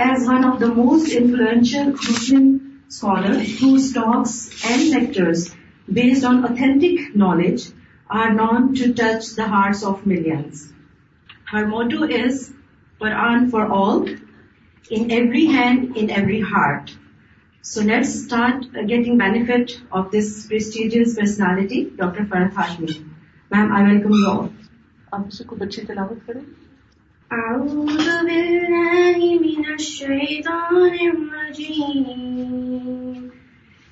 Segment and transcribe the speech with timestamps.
[0.00, 2.56] Is one of the most influential Muslim
[2.88, 5.48] scholar whose talks and lectures
[5.88, 7.62] based on authentic knowledge
[8.10, 10.72] are known to touch the hearts of millions
[11.52, 12.50] her motto is
[13.20, 14.02] Quran for all
[14.90, 16.90] in every hand in every heart
[17.64, 22.98] so let start getting benefit of this prestigious personality doctor Farhat Hashmi
[23.50, 24.46] ma'am I welcome
[25.86, 26.40] تلاوت کریں۔
[27.34, 27.86] أعوذ
[28.26, 32.04] بالله من الشيطان الرجيم.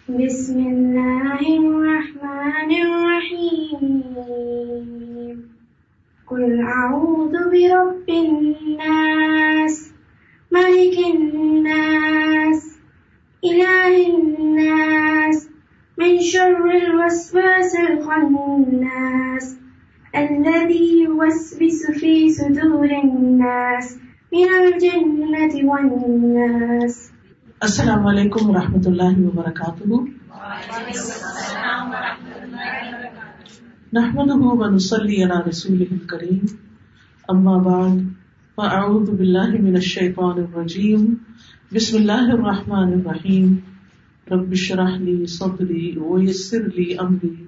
[0.09, 3.85] بسم الله الرحمن الرحيم.
[6.31, 9.93] قل أعوذ برب الناس،
[10.53, 12.79] ملك الناس،
[13.45, 15.49] إله الناس،
[15.99, 19.62] من شر الوسواس الخناس.
[20.17, 23.99] الذي يوسوس في صدور الناس
[24.33, 27.11] من الجنة والناس.
[27.61, 30.01] السلام علیکم و رحمۃ اللہ وبرکاتہ
[33.93, 36.45] نحمده ونصلي على رسوله الكريم.
[37.29, 37.97] اما بعد
[38.57, 41.15] فاعوذ بالله من الشيطان الرجيم.
[41.75, 43.57] بسم الله الرحمن الرحيم.
[44.31, 47.42] رب اشرح لي صدري ويسر لي امري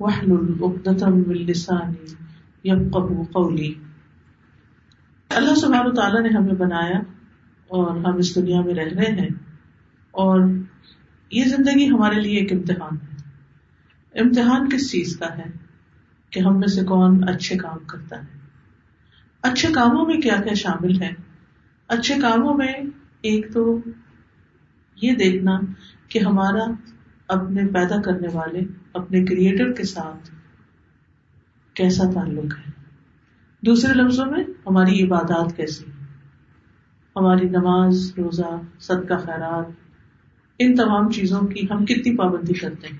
[0.00, 2.12] واحلل عقدة من لساني
[2.64, 3.72] يفقهوا قولي۔
[5.28, 6.98] اللہ سبحانہ تعالیٰ نے ہمیں بنایا
[7.68, 9.28] اور ہم اس دنیا میں رہ رہے ہیں
[10.10, 10.40] اور
[11.30, 13.14] یہ زندگی ہمارے لیے ایک امتحان ہے۔
[14.20, 15.50] امتحان کس چیز کا ہے
[16.30, 18.38] کہ ہم میں سے کون اچھے کام کرتا ہے؟
[19.42, 21.10] اچھے کاموں میں کیا کیا شامل ہے
[21.88, 22.72] اچھے کاموں میں
[23.20, 23.78] ایک تو
[24.96, 25.60] یہ دیکھنا
[26.08, 26.64] کہ ہمارا
[27.28, 28.60] اپنے پیدا کرنے والے،
[28.94, 30.30] اپنے کریٹر کے ساتھ
[31.74, 32.72] کیسا تعلق ہے؟
[33.62, 35.84] دوسرے لفظوں میں، ہماری عبادات کیسی؟
[37.16, 39.66] ہماری نماز، روزہ، صدقہ، خیرات،
[40.58, 42.98] ان تمام چیزوں کی ہم کتنی پابندی کرتے ہیں؟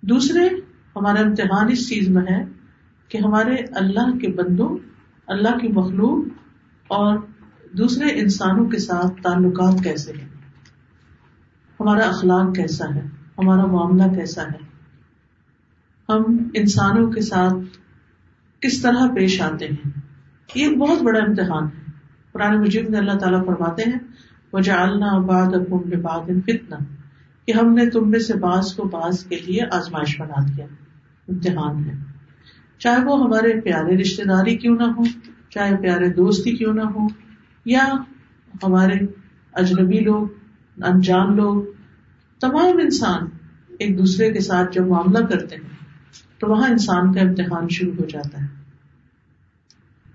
[0.00, 0.48] دوسرے،
[0.96, 2.44] ہمارا امتحان اس چیز میں ہے
[3.08, 4.78] کہ ہمارے اللہ کے بندوں،
[5.26, 6.24] اللہ کی مخلوق
[6.86, 7.18] اور
[7.72, 10.28] دوسرے انسانوں کے ساتھ تعلقات کیسے ہیں؟
[11.80, 13.00] ہمارا اخلاق کیسا ہے؟
[13.38, 14.74] ہمارا معاملہ کیسا ہے؟
[16.08, 17.54] ہم انسانوں کے ساتھ
[18.60, 19.90] کس طرح پیش آتے ہیں؟
[20.54, 21.84] یہ ایک بہت بڑا امتحان ہے۔
[22.32, 23.98] قرآن مجید میں اللہ تعالیٰ فرماتے ہیں
[24.52, 25.68] وہ جالنا باد
[26.02, 26.76] باد فتنا
[27.46, 30.66] کہ ہم نے تم میں سے بعض کو بعض کے لیے آزمائش بنا دیا۔
[31.28, 31.94] امتحان ہے۔
[32.78, 35.02] چاہے وہ ہمارے پیارے رشتے داری کیوں نہ ہو،
[35.50, 37.06] چاہے پیارے دوستی کیوں نہ ہو،
[37.64, 37.92] یا
[38.62, 38.94] ہمارے
[39.52, 40.26] اجنبی لوگ
[40.82, 41.62] انجان لوگ،
[42.40, 43.22] تمام انسان
[43.78, 45.76] ایک دوسرے کے ساتھ جب معاملہ کرتے ہیں،
[46.38, 48.48] تو وہاں انسان کا امتحان شروع ہو جاتا ہے۔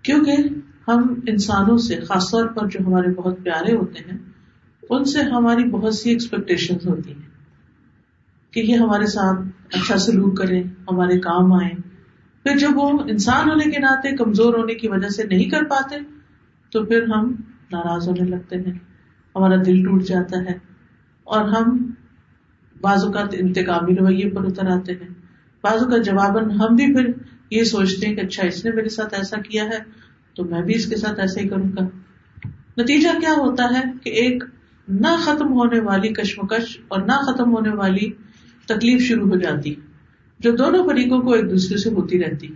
[0.02, 0.36] کیونکہ
[0.88, 4.18] ہم انسانوں سے، خاص طور پر جو ہمارے بہت پیارے ہوتے ہیں،
[4.90, 7.30] ان سے ہماری بہت سی ایکسپیکٹیشن ہوتی ہیں
[8.52, 11.70] کہ یہ ہمارے ساتھ اچھا سلوک کریں، ہمارے کام آئے
[12.44, 15.96] پھر جب وہ انسان ہونے کے ناطے کمزور ہونے کی وجہ سے نہیں کر پاتے،
[16.72, 17.36] تو پھر ہم
[17.72, 18.89] ناراض ہونے لگتے ہیں۔
[19.36, 20.58] ہمارا دل ٹوٹ جاتا ہے
[21.24, 21.92] اور ہم
[22.82, 25.14] بعض اوقات انتقامی رویے پر اتر آتے ہیں۔
[25.64, 27.12] بعض اوقات جواباً ہم بھی پھر
[27.52, 29.78] یہ سوچتے ہیں کہ اچھا اس نے میرے ساتھ ایسا کیا ہے
[30.36, 31.88] تو میں بھی اس کے ساتھ ایسا ہی کروں گا۔
[32.78, 34.44] نتیجہ کیا ہوتا ہے کہ ایک
[34.88, 38.12] نہ ختم ہونے والی کشمکش اور نہ ختم ہونے والی
[38.66, 39.76] تکلیف شروع ہو جاتی،
[40.40, 42.48] جو دونوں فریقوں کو ایک دوسرے سے ہوتی رہتی۔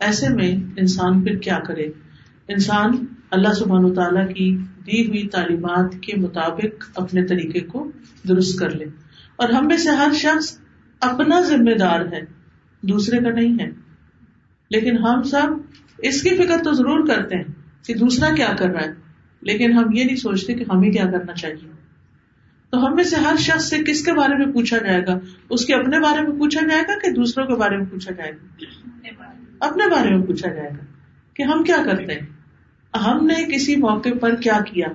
[0.00, 1.86] ایسے میں انسان پھر کیا کرے؟
[2.48, 7.90] انسان اللہ سبحان و تعالیٰ کی دی ہوئی تعلیمات کے مطابق اپنے طریقے کو
[8.28, 8.84] درست کر لے۔
[9.36, 10.58] اور ہم میں سے ہر شخص
[11.00, 12.20] اپنا ذمہ دار ہے،
[12.82, 13.70] دوسرے کا نہیں ہے۔
[14.70, 15.46] لیکن ہم سب
[15.98, 17.44] اس کی فکر تو ضرور کرتے ہیں
[17.86, 18.92] کہ دوسرا کیا کر رہا ہے۔
[19.40, 21.68] لیکن ہم یہ نہیں سوچتے کہ ہمیں کیا کرنا چاہیے۔
[22.70, 25.18] تو ہم میں سے ہر شخص سے کس کے بارے میں پوچھا جائے گا؟
[25.50, 28.32] اس کے اپنے بارے میں پوچھا جائے گا کہ دوسروں کے بارے میں پوچھا جائے
[28.32, 28.64] گا؟
[29.60, 30.84] اپنے بارے میں پوچھا جائے گا
[31.34, 32.39] کہ ہم کیا کرتے ہیں؟
[32.94, 34.86] ہم نے کسی موقع پر کیا کیا؟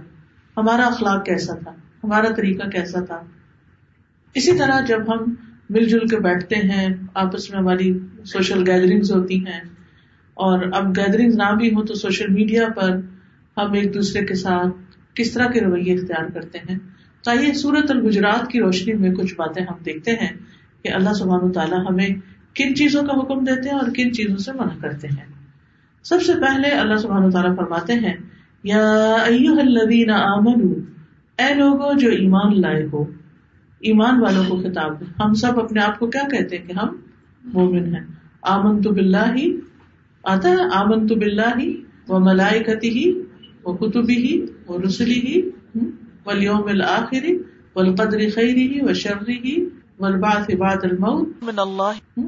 [0.57, 1.71] ہمارا اخلاق کیسا تھا؟
[2.03, 3.21] ہمارا طریقہ کیسا تھا؟
[4.35, 5.33] اسی طرح جب ہم
[5.69, 7.91] مل جل کے بیٹھتے ہیں، آپس میں ہماری
[8.25, 9.59] سوشل گیدرنگز ہوتی ہیں،
[10.37, 12.95] اور اب گیدرنگ نہ بھی ہو تو سوشل میڈیا پر
[13.57, 16.77] ہم ایک دوسرے کے ساتھ کس طرح کے رویے اختیار کرتے ہیں؟
[17.21, 20.33] چاہیے سورت الگجرات کی روشنی میں کچھ باتیں ہم دیکھتے ہیں
[20.83, 22.09] کہ اللہ سبحان تعالیٰ ہمیں
[22.53, 25.25] کن چیزوں کا حکم دیتے ہیں اور کن چیزوں سے منع کرتے ہیں۔
[26.05, 28.13] سب سے پہلے اللہ سبحان تعالیٰ فرماتے ہیں
[28.63, 29.13] یا
[29.57, 30.73] الذین آمنوا
[31.39, 33.03] اے لوگوں جو ایمان لائے ہو
[33.79, 36.95] ایمان والوں کو خطاب ہے ہم سب اپنے آپ کو کیا کہتے ہیں کہ ہم
[37.43, 38.03] مومن ہیں؟
[38.41, 39.55] آمن تو بلّہ ہی
[40.23, 43.21] آتا ہے آمن تو بلّہ ہی و ملائکتی ہی
[43.63, 45.41] وہ کتبی ہی وہ رسلی ہی
[46.25, 47.37] ولیوم الآخری
[47.75, 49.55] والقدر خیری ہی و شرری ہی
[49.99, 52.19] والبعث بعد الموت۔ من اللہ۔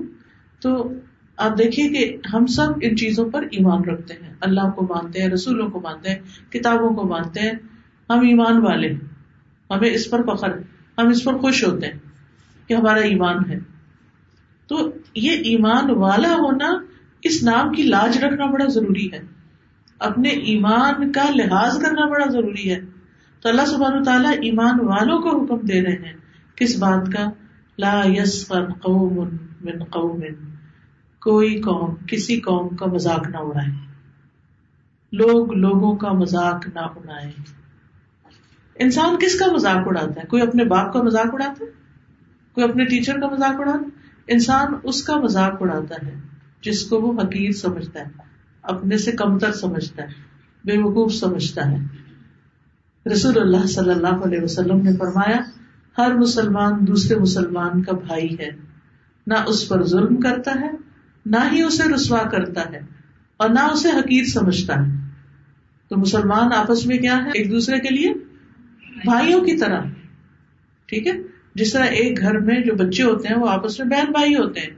[0.62, 0.92] تو
[1.38, 5.30] آپ دیکھیے کہ ہم سب ان چیزوں پر ایمان رکھتے ہیں۔ اللہ کو مانتے ہیں،
[5.30, 7.52] رسولوں کو مانتے ہیں، کتابوں کو مانتے ہیں۔
[8.10, 9.00] ہم ایمان والے ہیں۔
[9.70, 10.50] ہمیں اس پر فخر،
[10.98, 12.00] ہم اس پر خوش ہوتے ہیں
[12.68, 13.60] کہ ہمارا ایمان ہے۔
[14.68, 16.68] تو یہ ایمان والا ہونا،
[17.24, 19.20] اس نام کی لاج رکھنا بڑا ضروری ہے۔
[20.00, 22.82] اپنے ایمان کا لحاظ کرنا بڑا ضروری ہے۔
[23.42, 26.14] تو اللہ سبحانہ تعالیٰ ایمان والوں کو حکم دے رہے ہیں۔
[26.56, 27.30] کس بات کا؟
[27.78, 29.28] لا يسخر قوم
[29.62, 30.22] من قوم۔
[31.20, 33.88] کوئی قوم، کسی قوم کا مذاق نہ اڑائے۔
[35.12, 37.32] لوگ لوگوں کا مذاق نہ اڑائے۔
[38.76, 41.70] انسان کس کا مذاق اڑاتا ہے؟ کوئی اپنے باپ کا مذاق اڑاتا ہے؟
[42.54, 46.16] کوئی اپنے ٹیچر کا مذاق اڑاتا ہے؟ انسان اس کا مذاق اڑاتا ہے
[46.62, 48.06] جس کو وہ حقیر سمجھتا ہے،
[48.62, 50.08] اپنے سے کمتر سمجھتا ہے
[50.66, 51.78] بے وقوف سمجھتا ہے۔
[53.12, 55.38] رسول اللہ صلی اللہ علیہ وسلم نے فرمایا،
[55.98, 58.50] ہر مسلمان دوسرے مسلمان کا بھائی ہے،
[59.28, 60.87] نہ اس پر ظلم کرتا ہے
[61.30, 62.80] نہ ہی اسے رسوا کرتا ہے
[63.38, 64.92] اور نہ اسے حقیر سمجھتا ہے۔
[65.90, 68.14] تو مسلمان آپس میں کیا ہے؟ ایک دوسرے کے لیے
[69.06, 69.82] بھائیوں کی طرح۔
[70.86, 71.14] ٹھیک ہے؟
[71.56, 74.60] جس طرح ایک گھر میں جو بچے ہوتے ہیں وہ آپس میں بہن بھائی ہوتے
[74.60, 74.76] ہیں۔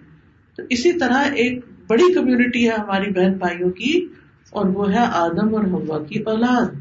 [0.55, 4.05] تو اسی طرح ایک بڑی کمیونٹی ہے ہماری بہن بھائیوں کی،
[4.49, 6.75] اور وہ ہے آدم اور ہوا کی اولاد۔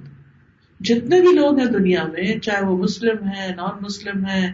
[0.80, 4.52] جتنے بھی لوگ ہیں دنیا میں، چاہے وہ مسلم ہے نان مسلم ہے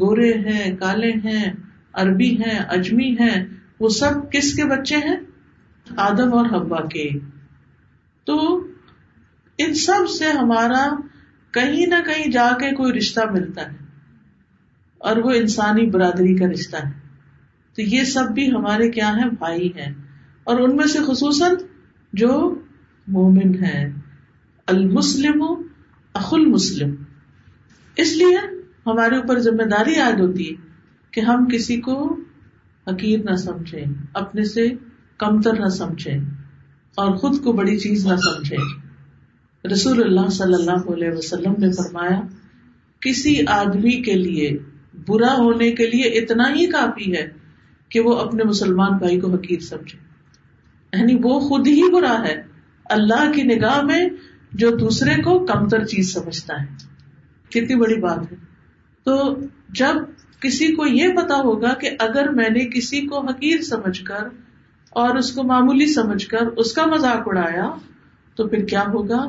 [0.00, 1.52] گورے ہیں، کالے ہیں،
[1.92, 3.44] عربی ہیں، اجمی ہیں
[3.80, 5.16] وہ سب کس کے بچے ہیں؟
[5.96, 7.08] آدم اور ہوا کے۔
[8.24, 8.66] تو
[9.58, 10.96] ان سب سے ہمارا
[11.50, 13.76] کہیں نہ کہیں جا کے کوئی رشتہ ملتا ہے
[14.98, 16.92] اور وہ انسانی برادری کا رشتہ ہے۔
[17.76, 19.94] تو یہ سب بھی ہمارے کیا ہیں؟ بھائی ہیں۔
[20.44, 21.54] اور ان میں سے خصوصاً
[22.12, 22.60] جو
[23.08, 23.92] مومن ہے
[24.66, 25.44] المسلم
[26.12, 26.94] اخ المسلم۔
[27.96, 28.36] اس لیے
[28.86, 30.54] ہمارے اوپر ذمہ داری یاد ہوتی ہے
[31.10, 32.20] کہ ہم کسی کو
[32.88, 34.68] حقیر نہ سمجھیں اپنے سے
[35.18, 36.18] کمتر نہ سمجھیں
[36.94, 38.88] اور خود کو بڑی چیز نہ سمجھیں
[39.72, 42.20] رسول اللہ صلی اللہ علیہ وسلم نے فرمایا،
[43.00, 44.58] کسی آدمی کے لیے،
[45.08, 47.28] برا ہونے کے لیے اتنا ہی کافی ہے
[47.88, 49.98] کہ وہ اپنے مسلمان بھائی کو حقیر سمجھے۔
[50.98, 52.42] یعنی وہ خود ہی برا ہے۔
[52.84, 54.08] اللہ کی نگاہ میں
[54.52, 56.66] جو دوسرے کو کمتر چیز سمجھتا ہے۔
[57.48, 58.36] کتنی بڑی بات ہے۔
[59.04, 59.38] تو
[59.68, 59.94] جب
[60.40, 64.28] کسی کو یہ پتا ہوگا کہ اگر میں نے کسی کو حقیر سمجھ کر
[64.90, 67.74] اور اس کو معمولی سمجھ کر اس کا مذاق اڑایا،
[68.34, 69.28] تو پھر کیا ہوگا؟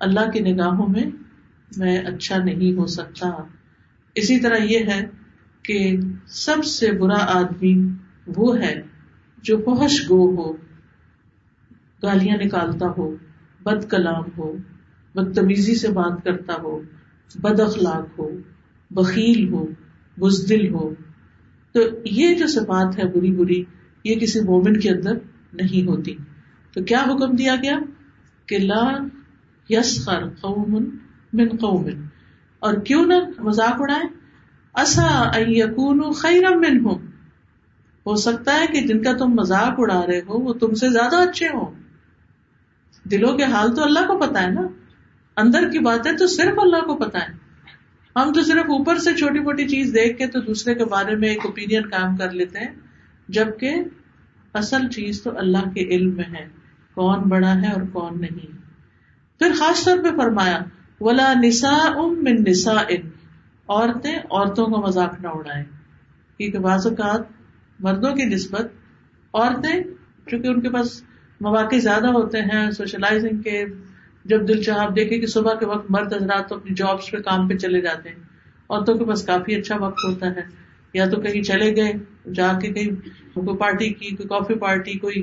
[0.00, 1.04] اللہ کی نگاہوں میں
[1.76, 3.30] میں اچھا نہیں ہو سکتا۔
[4.14, 5.08] اسی طرح یہ ہے
[5.62, 5.96] کہ
[6.26, 7.88] سب سے برا آدمی
[8.26, 8.82] وہ ہے
[9.42, 10.52] جو فحش گو ہو،
[12.02, 13.16] گالیاں نکالتا ہو،
[13.62, 14.56] بد کلام ہو،
[15.14, 16.80] بدتمیزی سے بات کرتا ہو،
[17.34, 18.30] بد اخلاق ہو،
[18.90, 19.66] بخیل ہو۔
[20.18, 20.94] بزدل ہو۔
[21.72, 23.64] تو یہ جو صفات ہے بری بری،
[24.04, 25.12] یہ کسی مومن کے اندر
[25.52, 26.16] نہیں ہوتی۔
[26.74, 27.78] تو کیا حکم دیا گیا؟
[28.46, 28.98] کہ لا
[29.68, 30.88] یسخر قوم
[31.32, 31.86] من قوم
[32.58, 34.06] اور کیوں نہ مذاق اڑائے
[34.74, 36.98] اصا یقون خیرم من ہوں
[38.06, 41.16] ہو سکتا ہے کہ جن کا تم مذاق اڑا رہے ہو، وہ تم سے زیادہ
[41.16, 41.74] اچھے ہوں۔
[43.10, 44.60] دلوں کے حال تو اللہ کو پتا ہے نا۔
[45.36, 47.41] اندر کی باتیں تو صرف اللہ کو پتا ہے
[48.16, 51.28] ہم تو صرف اوپر سے چھوٹی موٹی چیز دیکھ کے تو دوسرے کے بارے میں
[51.28, 52.74] ایک اوپین کام کر لیتے ہیں،
[53.28, 53.74] جبکہ
[54.54, 56.46] اصل چیز تو اللہ کے علم میں ہے،
[56.94, 58.50] کون بڑا ہے اور کون نہیں۔
[59.40, 60.58] پھر خاص طور پہ فرمایا،
[61.00, 63.08] ولا نسا ام من نسا ان
[63.68, 65.64] عورتیں عورتوں کا مذاق نہ اڑائیں،
[66.36, 67.20] کیونکہ بعض اوقات
[67.80, 68.66] مردوں کی نسبت
[69.34, 69.82] عورتیں،
[70.30, 71.02] چونکہ ان کے پاس
[71.40, 73.64] مواقع زیادہ ہوتے ہیں سوشلائزنگ کے
[74.24, 77.16] جب دل چاہ آپ دیکھیں کہ صبح کے وقت مرد حضرات تو اپنی جابس پہ
[77.16, 78.16] کام پہ چلے جاتے ہیں۔
[78.70, 80.62] عورتوں کے پاس کافی اچھا وقت ہوتا ہے۔
[80.94, 81.92] یا تو کہیں چلے گئے،
[82.34, 82.88] جا کے کہیں
[83.34, 85.22] کوئی پارٹی کی، کوئی کافی پارٹی کوئی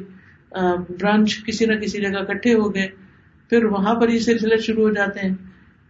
[0.90, 2.88] برانچ کسی نہ کسی جگہ اکٹھے ہو گئے۔
[3.50, 5.36] پھر وہاں پر یہ سلسلے شروع ہو جاتے ہیں۔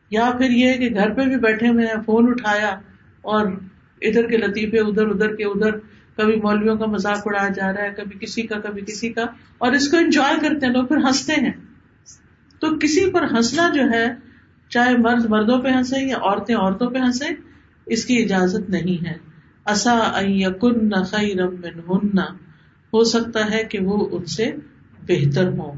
[0.10, 2.70] یا پھر یہ کہ گھر پہ بھی بیٹھے ہوئے ہیں فون اٹھایا
[3.22, 3.46] اور
[4.02, 5.72] ادھر کے لطیفے، ادھر ادھر کے ادھر۔
[6.18, 9.26] کبھی مولویوں کا مذاق اڑایا جا رہا ہے، کبھی کسی کا، کبھی کسی کا۔
[9.58, 11.69] اور اس کو انجوائے کرتے ہیں، لوگ پھر ہنستے ہیں۔
[12.60, 14.08] تو کسی پر ہنسنا جو ہے،
[14.70, 17.26] چاہے مرد مردوں پہ ہنسے یا عورتیں عورتوں پہ ہنسے
[17.86, 19.14] اس کی اجازت نہیں ہے۔
[19.66, 20.22] اصا
[22.94, 24.52] ہو سکتا ہے کہ وہ ان سے
[25.08, 25.74] بہتر ہو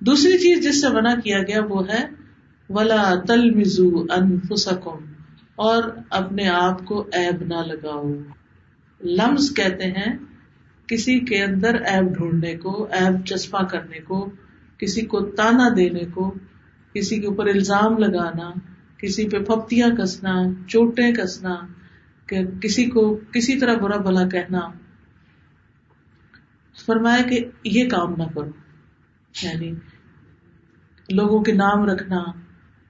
[0.00, 2.06] دوسری چیز جس سے منع کیا گیا وہ ہے،
[2.70, 5.04] ولا تل مزو انفسکم
[5.56, 8.12] اور اپنے آپ کو ایب نہ لگاؤ۔
[9.04, 10.16] لمز کہتے ہیں،
[10.86, 14.30] کسی کے اندر ایب ڈھونڈنے کو ایب چسپا کرنے کو۔
[14.78, 16.34] کسی کو تانا دینے کو،
[16.94, 18.50] کسی کے اوپر الزام لگانا،
[18.98, 20.34] کسی پہ پھپتیاں کسنا،
[20.66, 21.54] چوٹیں کسنا،
[22.26, 24.60] کہ کسی کو کسی طرح برا بھلا کہنا۔
[26.86, 28.50] فرمایا کہ یہ کام نہ کرو۔
[29.42, 29.72] یعنی
[31.12, 32.18] لوگوں کے نام رکھنا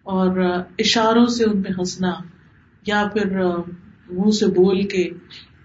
[0.02, 0.38] اور
[0.78, 2.12] اشاروں سے ان پہ ہنسنا،
[2.86, 3.40] یا پھر
[4.10, 5.10] منہ سے بول کے،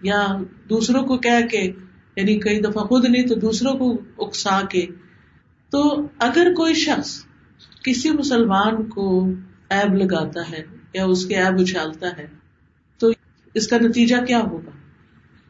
[0.02, 0.28] یا
[0.70, 1.72] دوسروں کو کہہ کے
[2.16, 4.86] یعنی کئی دفعہ خود نہیں تو دوسروں کو اکسا کے۔
[5.74, 7.26] تو اگر کوئی شخص
[7.84, 9.28] کسی مسلمان کو
[9.70, 10.64] ایب لگاتا ہے
[10.94, 12.28] یا اس کے ایب اچھالتا ہے،
[12.98, 13.12] تو
[13.54, 14.72] اس کا نتیجہ کیا ہوگا؟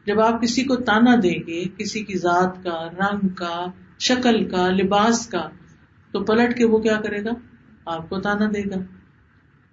[0.06, 3.66] جب آپ کسی کو تانا دیں گے، کسی کی ذات کا، رنگ کا،
[3.98, 5.48] شکل کا، لباس کا،
[6.12, 7.30] تو پلٹ کے وہ کیا کرے گا؟
[7.86, 8.80] آپ کو تانا دے گا۔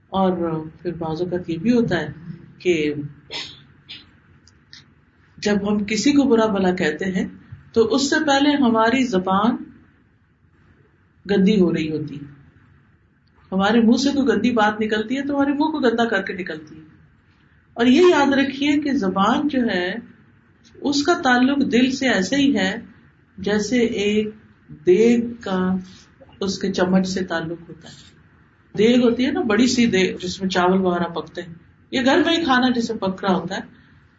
[0.09, 2.07] اور پھر بعض اوقات یہ بھی ہوتا ہے
[2.59, 2.93] کہ
[5.37, 7.27] جب ہم کسی کو برا بلا کہتے ہیں،
[7.73, 9.55] تو اس سے پہلے ہماری زبان
[11.29, 12.41] گندی ہو رہی ہوتی۔ ہے
[13.51, 16.33] ہمارے منہ سے کوئی گندی بات نکلتی ہے تو ہمارے منہ کو گندا کر کے
[16.33, 16.81] نکلتی ہے۔
[17.73, 19.93] اور یہ یاد رکھیے کہ زبان جو ہے،
[20.81, 22.75] اس کا تعلق دل سے ایسے ہی ہے
[23.37, 24.29] جیسے ایک
[24.85, 25.75] دیگ کا
[26.39, 28.11] اس کے چمچ سے تعلق ہوتا ہے۔
[28.77, 31.53] دیگ ہوتی ہے نا، بڑی سی دیگ جس میں چاول وغیرہ پکتے ہیں۔
[31.91, 33.61] یہ گھر میں ہی کھانا جسے پک رہا ہوتا ہے۔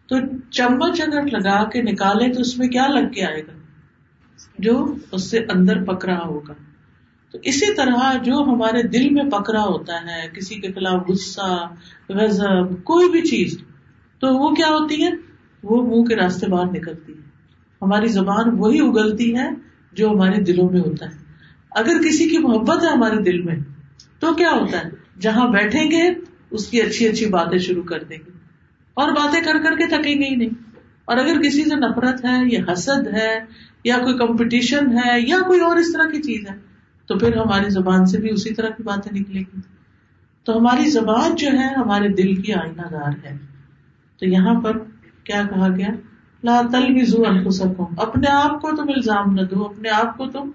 [0.06, 0.16] تو
[0.50, 3.52] چمچ اگر لگا کے نکالے تو اس میں کیا لگ کے آئے گا؟
[4.58, 6.52] جو اس سے اندر پک رہا ہوگا۔
[7.32, 11.74] تو اسی طرح جو ہمارے دل میں پکڑا ہوتا ہے، کسی کے خلاف غصہ،
[12.08, 13.58] غضب، کوئی بھی چیز،
[14.18, 15.10] تو وہ کیا ہوتی ہے؟
[15.62, 17.18] وہ منہ کے راستے باہر نکلتی ہے۔
[17.82, 19.50] ہماری زبان وہی اگلتی ہے
[19.92, 21.16] جو ہمارے دلوں میں ہوتا ہے۔
[21.70, 23.56] اگر کسی کی محبت ہے ہمارے دل میں،
[24.18, 26.02] تو کیا ہوتا ہے؟ جہاں بیٹھیں گے،
[26.50, 28.30] اس کی اچھی اچھی باتیں شروع کر دیں گے۔
[28.94, 30.50] اور باتیں کر کر کے تھکیں گے ہی نہیں۔
[31.04, 33.38] اور اگر کسی سے نفرت ہے، یا حسد ہے،
[33.84, 36.71] یا کوئی کمپٹیشن ہے، یا کوئی اور اس طرح کی چیز ہے
[37.12, 39.60] تو پھر ہماری زبان سے بھی اسی طرح کی باتیں نکلے گی۔
[40.44, 43.38] تو ہماری زبان جو ہے، ہمارے دل کی آئینہ دار ہے۔
[44.18, 44.78] تو یہاں پر
[45.24, 45.88] کیا کہا گیا؟
[46.44, 47.22] لا تل بھی زو
[47.96, 50.50] اپنے آپ کو تم الزام نہ دو، اپنے آپ کو تم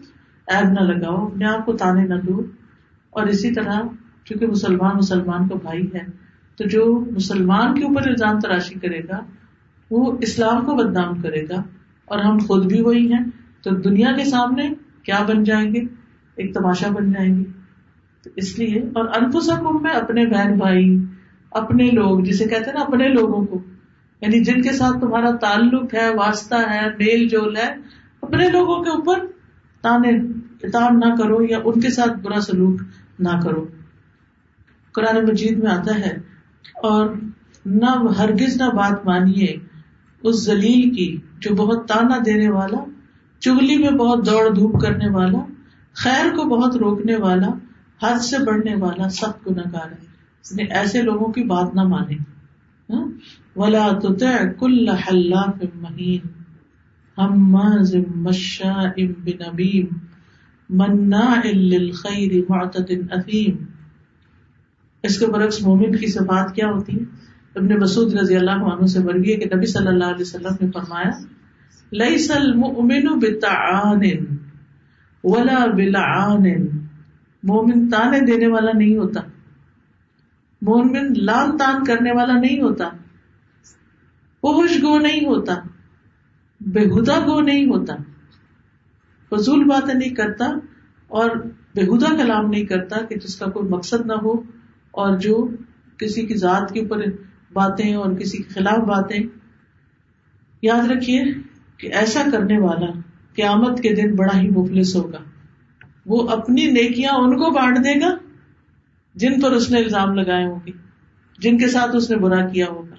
[0.48, 2.42] ایب نہ لگاؤ، اپنے آپ کو تانے نہ دو۔
[3.10, 3.80] اور اسی طرح
[4.26, 6.06] چونکہ مسلمان مسلمان کا بھائی ہے،
[6.56, 9.20] تو جو مسلمان کے اوپر الزام تراشی کرے گا،
[9.92, 11.64] وہ اسلام کو بدنام کرے گا۔
[12.06, 13.26] اور ہم خود بھی وہی ہیں۔
[13.62, 14.70] تو دنیا کے سامنے
[15.04, 15.82] کیا بن جائیں گے؟
[16.38, 17.44] ایک تماشا بن جائیں گے
[18.26, 20.98] تو اس لیے، اور انفسکم میں اپنے بہن بھائی،
[21.52, 23.60] اپنے لوگ، جسے کہتے ہیں نا اپنے لوگوں کو
[24.22, 27.70] یعنی جن کے ساتھ تمہارا تعلق ہے، واسطہ ہے، میل جول ہے،
[28.24, 29.26] اپنے لوگوں کے اوپر
[29.84, 30.10] تانے
[30.64, 32.82] اتام نہ کرو یا ان کے ساتھ برا سلوک
[33.20, 33.66] نہ کرو۔
[34.96, 36.18] قرآن مجید میں آتا ہے،
[36.84, 37.08] اور
[37.66, 39.56] نہ ہرگز نہ بات مانیے
[40.24, 42.84] اس زلیل کی، جو بہت تانا دینے والا،
[43.42, 45.40] چگلی میں بہت دوڑ دھوپ کرنے والا
[45.98, 47.48] خیر کو بہت روکنے والا،
[48.04, 50.06] حد سے بڑھنے والا، سخت گناگار ہے۔
[50.44, 52.16] اس نے ایسے لوگوں کی بات نہ مانے۔
[52.94, 53.08] ہاں؟
[53.56, 56.28] ولا تطع كل حلاف مهين۔
[57.22, 59.86] هماز مشاء بنميم
[60.70, 63.56] مناع للخير معتد اثيم
[65.04, 67.04] اس کے برعکس مومن کی صفات کیا ہوتی ہے
[67.56, 70.72] ابن مسعود رضی اللہ عنہ سے مرگی ہے کہ نبی صلی اللہ علیہ وسلم نے
[70.72, 71.10] فرمایا،
[71.92, 74.37] ليس المؤمن بتعان۔
[75.28, 76.44] ولا بلعان.
[77.44, 79.22] مومن تانے دینے والا نہیں ہوتا۔
[80.62, 82.90] مومن لان تان کرنے والا نہیں ہوتا۔
[84.42, 85.56] پوش گو نہیں ہوتا۔
[86.60, 87.96] بےحدا گو نہیں ہوتا۔
[89.30, 90.46] فضول باتیں نہیں کرتا
[91.08, 91.30] اور
[91.76, 94.34] بےحدا کلام نہیں کرتا کہ جس کا کوئی مقصد نہ ہو
[94.92, 95.50] اور جو
[95.98, 96.98] کسی کی ذات کے اوپر
[97.54, 99.20] باتیں اور کسی کے خلاف باتیں۔
[100.62, 101.24] یاد رکھیے
[101.78, 103.00] کہ ایسا کرنے والا
[103.38, 105.20] قیامت کے دن بڑا ہی مفلس ہوگا۔
[106.06, 108.16] وہ اپنی نیکیاں ان کو بانٹ دے گا
[109.16, 110.72] جن پر اس نے الزام لگائے ہوں گے،
[111.40, 112.96] جن کے ساتھ اس نے برا کیا ہوگا۔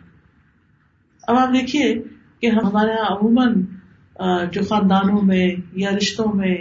[1.28, 1.94] اب آپ دیکھیے
[2.40, 3.62] کہ ہمارے یہاں عموماً
[4.52, 6.54] جو خاندانوں میں یا رشتوں میں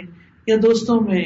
[0.46, 1.24] یا دوستوں میں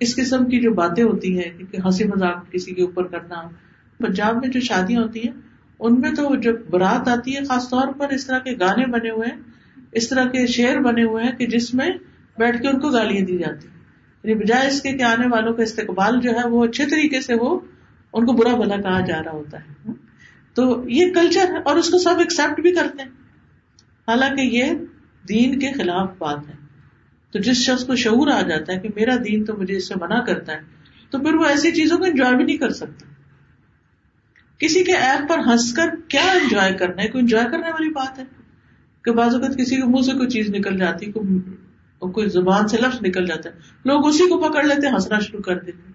[0.00, 3.42] اس قسم کی جو باتیں ہوتی ہیں کہ ہنسی مذاق کسی کے اوپر کرنا،
[3.98, 5.34] پنجاب میں جو شادیاں ہوتی ہیں،
[5.80, 9.10] ان میں تو جب برات آتی ہے، خاص طور پر اس طرح کے گانے بنے
[9.10, 9.40] ہوئے ہیں
[9.94, 11.90] اس طرح کے شعر بنے ہوئے ہیں کہ جس میں
[12.38, 13.68] بیٹھ کے ان کو گالیاں دی جاتی
[14.22, 17.34] یعنی بجائے اس کے کہ آنے والوں کا استقبال جو ہے وہ اچھے طریقے سے
[17.34, 17.60] وہ
[18.12, 19.92] ان کو برا بھلا کہا جا رہا ہوتا ہے۔
[20.54, 23.10] تو یہ کلچر ہے اور اس کو سب ایکسپٹ بھی کرتے ہیں۔
[24.08, 24.64] حالانکہ یہ
[25.28, 26.54] دین کے خلاف بات ہے۔
[27.32, 29.94] تو جس شخص کو شعور آ جاتا ہے کہ میرا دین تو مجھے اس سے
[30.00, 30.60] منع کرتا ہے،
[31.10, 33.06] تو پھر وہ ایسی چیزوں کو انجوائے بھی نہیں کر سکتا۔
[34.58, 38.18] کسی کے ایپ پر ہنس کر کیا انجوائے کرنا ہے؟ کوئی انجوائے کرنے والی بات
[38.18, 38.24] ہے۔
[39.04, 42.98] کہ بعض اوقات کسی کے منہ سے کوئی چیز نکل جاتی، کوئی زبان سے لفظ
[43.02, 45.92] نکل جاتا ہے۔ لوگ اسی کو پکڑ لیتے ہنسنا شروع کر دیتے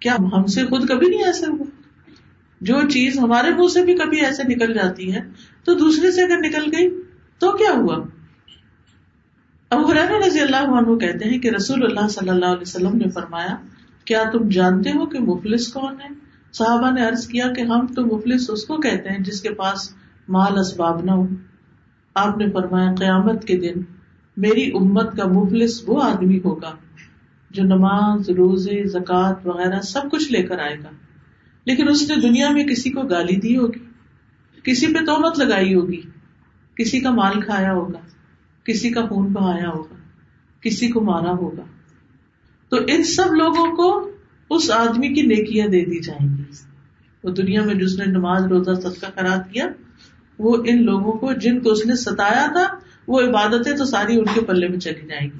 [0.00, 1.64] کیا ہم سے خود کبھی نہیں ایسے ہوا؟
[2.60, 5.20] جو چیز ہمارے منہ سے بھی کبھی ایسے نکل جاتی ہے،
[5.64, 6.90] تو دوسرے سے اگر نکل گئی،
[7.38, 7.96] تو کیا ہوا؟
[9.70, 13.10] اب حران رضی اللہ عنہ کہتے ہیں کہ رسول اللہ صلی اللہ علیہ وسلم نے
[13.10, 13.56] فرمایا،
[14.04, 16.08] کیا تم جانتے ہو کہ مفلس کون ہے؟
[16.52, 19.90] صحابہ نے عرض کیا کہ ہم تو مفلس اس کو کہتے ہیں جس کے پاس
[20.28, 21.26] مال اسباب نہ ہو۔
[22.16, 23.80] آپ نے فرمایا، قیامت کے دن
[24.36, 26.70] میری امت کا مفلس وہ آدمی ہوگا
[27.50, 30.90] جو نماز، روزے، زکوٰۃ وغیرہ سب کچھ لے کر آئے گا۔
[31.64, 33.84] لیکن اس نے دنیا میں کسی کو گالی دی ہوگی،
[34.62, 36.00] کسی پہ تومت لگائی ہوگی،
[36.74, 37.98] کسی کا مال کھایا ہوگا،
[38.64, 39.94] کسی کا خون بہایا ہوگا،
[40.60, 41.62] کسی کو مارا ہوگا۔
[42.68, 44.10] تو ان سب لوگوں کو
[44.50, 46.42] اس آدمی کی نیکیاں دے دی جائیں گی۔
[47.24, 49.66] وہ دنیا میں جس نے نماز، روزہ سب کا خراب کیا
[50.38, 52.74] وہ ان لوگوں کو جن کو اس نے ستایا تھا،
[53.08, 55.38] وہ عبادتیں تو ساری ان کے پلے میں چلی جائیں گی۔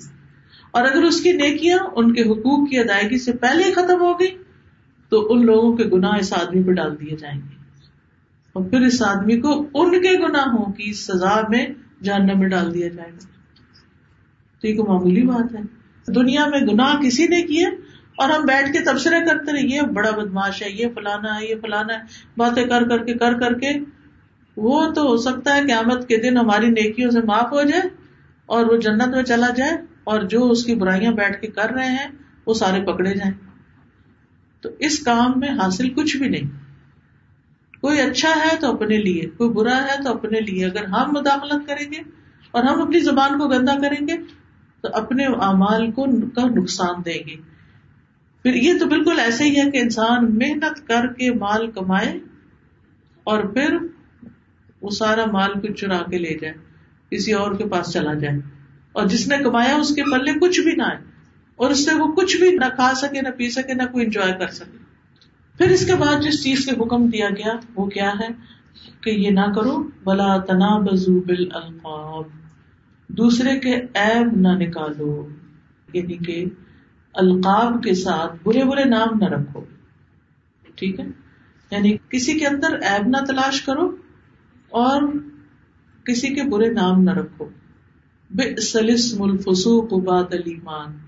[0.70, 4.20] اور اگر اس کی نیکیاں ان کے حقوق کی ادائیگی سے پہلے ہی ختم ہو
[4.20, 4.36] گئی،
[5.08, 7.56] تو ان لوگوں کے گناہ اس آدمی پہ ڈال دیے جائیں گے۔
[8.52, 11.66] اور پھر اس آدمی کو ان کے گناہوں کی سزا میں
[12.02, 13.26] جاننے میں ڈال دیا جائے گا۔
[14.60, 15.60] تو یہ معمولی بات ہے۔
[16.12, 17.66] دنیا میں گناہ کسی نے کیے
[18.18, 21.54] اور ہم بیٹھ کے تبصرے کرتے رہے، یہ بڑا بدماش ہے، یہ فلانا ہے، یہ
[21.62, 21.98] فلانا ہے،
[22.36, 23.95] باتیں کر کر کے، کر کر کے
[24.56, 27.82] وہ تو ہو سکتا ہے قیامت کے دن ہماری نیکیوں سے معاف ہو جائے
[28.46, 29.72] اور وہ جنت میں چلا جائے
[30.04, 32.08] اور جو اس کی برائیاں بیٹھ کے کر رہے ہیں
[32.46, 33.34] وہ سارے پکڑے جائیں۔
[34.60, 36.50] تو اس کام میں حاصل کچھ بھی نہیں۔
[37.80, 41.66] کوئی اچھا ہے تو اپنے لیے، کوئی برا ہے تو اپنے لیے۔ اگر ہم مداخلت
[41.66, 41.98] کریں گے
[42.50, 44.12] اور ہم اپنی زبان کو گندا کریں گے
[44.80, 47.36] تو اپنے اعمال کو کا نقصان دیں گے۔
[48.42, 52.18] پھر یہ تو بالکل ایسے ہی ہے کہ انسان محنت کر کے مال کمائے
[53.24, 53.78] اور پھر
[54.80, 56.54] وہ سارا مال کو چرا کے لے جائے
[57.10, 58.38] کسی اور کے پاس چلا جائے
[58.92, 60.98] اور جس نے کمایا، اس کے پلے کچھ بھی نہ آئے۔
[61.56, 64.32] اور اس سے وہ کچھ بھی نہ کھا سکے، نہ پی سکے، نہ کوئی انجوائے
[64.38, 64.78] کر سکے۔
[65.58, 68.28] پھر اس کے بعد جس چیز کے حکم دیا گیا، وہ کیا ہے؟
[69.00, 72.24] کہ یہ نہ کرو بلا تنا بزو بل القاب
[73.08, 75.28] دوسرے کے ایب نہ نکالو
[75.92, 76.44] یعنی کہ
[77.14, 79.60] القاب کے ساتھ برے برے نام نہ رکھو۔
[80.74, 81.04] ٹھیک ہے؟
[81.70, 83.96] یعنی کسی کے اندر ایب نہ تلاش کرو
[84.76, 85.02] اور
[86.04, 87.48] کسی کے برے نام نہ رکھو۔
[88.30, 90.98] بسلسم الفسوق بعد الایمان۔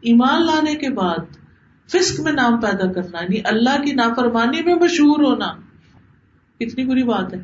[0.00, 1.36] ایمان لانے کے بعد
[1.86, 5.46] فسق میں نام پیدا کرنا یعنی اللہ کی نافرمانی میں مشہور ہونا۔
[6.58, 7.42] کتنی بری بات ہے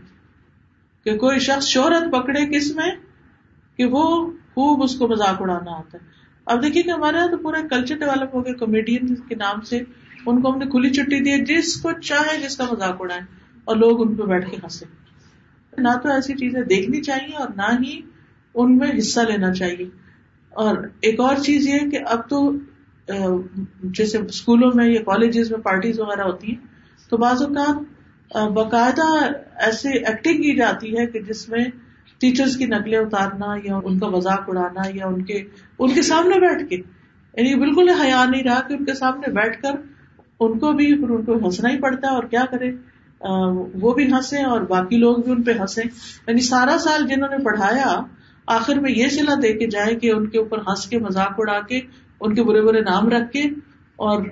[1.04, 2.90] کہ کوئی شخص شہرت پکڑے کس میں
[3.76, 6.06] کہ وہ خوب اس کو مذاق اڑانا آتا ہے۔
[6.46, 9.80] اب دیکھیے کہ ہمارے یہاں تو پورا کلچر ڈیولپ ہو گیا کامیڈین کے نام سے
[10.26, 13.20] ان کو ہم نے کھلی چھٹی دی جس کو چاہے جس کا مذاق اڑائے
[13.64, 14.84] اور لوگ ان پہ بیٹھ کے ہنسے
[15.78, 18.00] نہ تو ایسی چیزیں دیکھنی چاہیے اور نہ ہی
[18.54, 19.88] ان میں حصہ لینا چاہیے۔
[20.56, 22.50] اور ایک اور چیز یہ کہ اب تو
[23.90, 26.66] جیسے اسکولوں میں یا کالجز میں پارٹیز وغیرہ ہوتی ہیں،
[27.10, 29.06] تو بعض اوقات باقاعدہ
[29.56, 31.64] ایسے ایکٹنگ کی جاتی ہے کہ جس میں
[32.20, 35.42] ٹیچرس کی نقلیں اتارنا یا ان کا مذاق اڑانا یا ان کے
[35.78, 39.62] ان کے سامنے بیٹھ کے یعنی بالکل حیا نہیں رہا کہ ان کے سامنے بیٹھ
[39.62, 39.70] کر
[40.40, 42.70] ان کو بھی، پھر ان کو ہنسنا ہی پڑتا ہے اور کیا کرے؟
[43.20, 45.82] وہ بھی ہنسے اور باقی لوگ بھی ان پہ ہنسے
[46.26, 48.00] یعنی سارا سال جنہوں نے پڑھایا،
[48.46, 51.60] آخر میں یہ سلا دے کے جائے کہ ان کے اوپر ہنس کے مذاق اڑا
[51.60, 51.80] کے،
[52.20, 53.42] ان کے برے برے نام رکھ کے
[53.96, 54.22] اور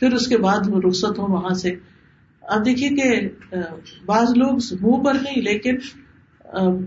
[0.00, 1.74] پھر اس کے بعد وہ رخصت ہو وہاں سے۔
[2.42, 3.28] اب دیکھیے کہ
[4.06, 5.76] بعض لوگ منہ پر نہیں، لیکن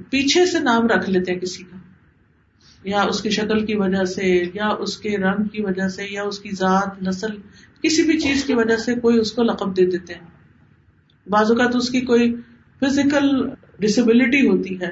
[0.10, 1.78] پیچھے سے نام رکھ لیتے ہیں کسی کا۔
[2.84, 6.24] یا اس کی شکل کی وجہ سے، یا اس کے رنگ کی وجہ سے، یا
[6.24, 7.36] اس کی ذات، نسل،
[7.84, 10.40] کسی بھی چیز کی وجہ سے کوئی اس کو لقب دے دیتے ہیں۔
[11.27, 12.34] بعض اوقات اس کی کوئی
[12.81, 13.29] فزیکل
[13.79, 14.89] ڈسبلٹی ہوتی ہے،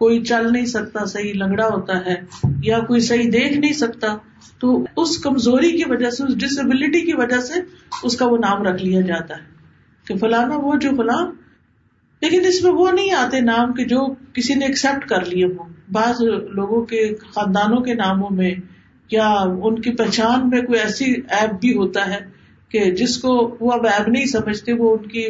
[0.00, 2.14] کوئی چل نہیں سکتا، صحیح لنگڑا ہوتا ہے
[2.62, 4.16] یا کوئی صحیح دیکھ نہیں سکتا،
[4.58, 7.60] تو اس کمزوری کی وجہ سے، اس ڈسبلٹی کی وجہ سے
[8.02, 9.48] اس کا وہ نام رکھ لیا جاتا ہے
[10.06, 11.24] کہ فلانا وہ جو فلاں،
[12.22, 15.68] لیکن اس میں وہ نہیں آتے نام کے جو کسی نے ایکسپٹ کر لیے ہوں۔
[15.92, 16.20] بعض
[16.54, 17.02] لوگوں کے
[17.34, 18.50] خاندانوں کے ناموں میں
[19.10, 19.28] یا
[19.62, 22.18] ان کی پہچان میں کوئی ایسی ایپ بھی ہوتا ہے
[22.70, 25.26] کہ جس کو وہ اب ایپ نہیں سمجھتے، وہ ان کی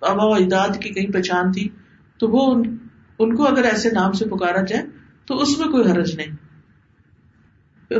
[0.00, 1.68] آبا و اجداد کی کہیں پہچان تھی،
[2.18, 2.62] تو وہ
[3.18, 4.82] ان کو اگر ایسے نام سے پکارا جائے،
[5.26, 6.36] تو اس میں کوئی حرج نہیں۔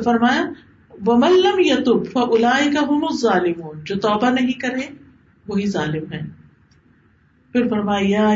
[0.05, 0.45] فرمایا
[1.07, 4.95] وہ ملم یتب الائی کا ہم ظالم جو توبہ نہیں کرے،
[5.49, 6.41] وہی ظالم ہے
[7.53, 8.29] پھر فرمایا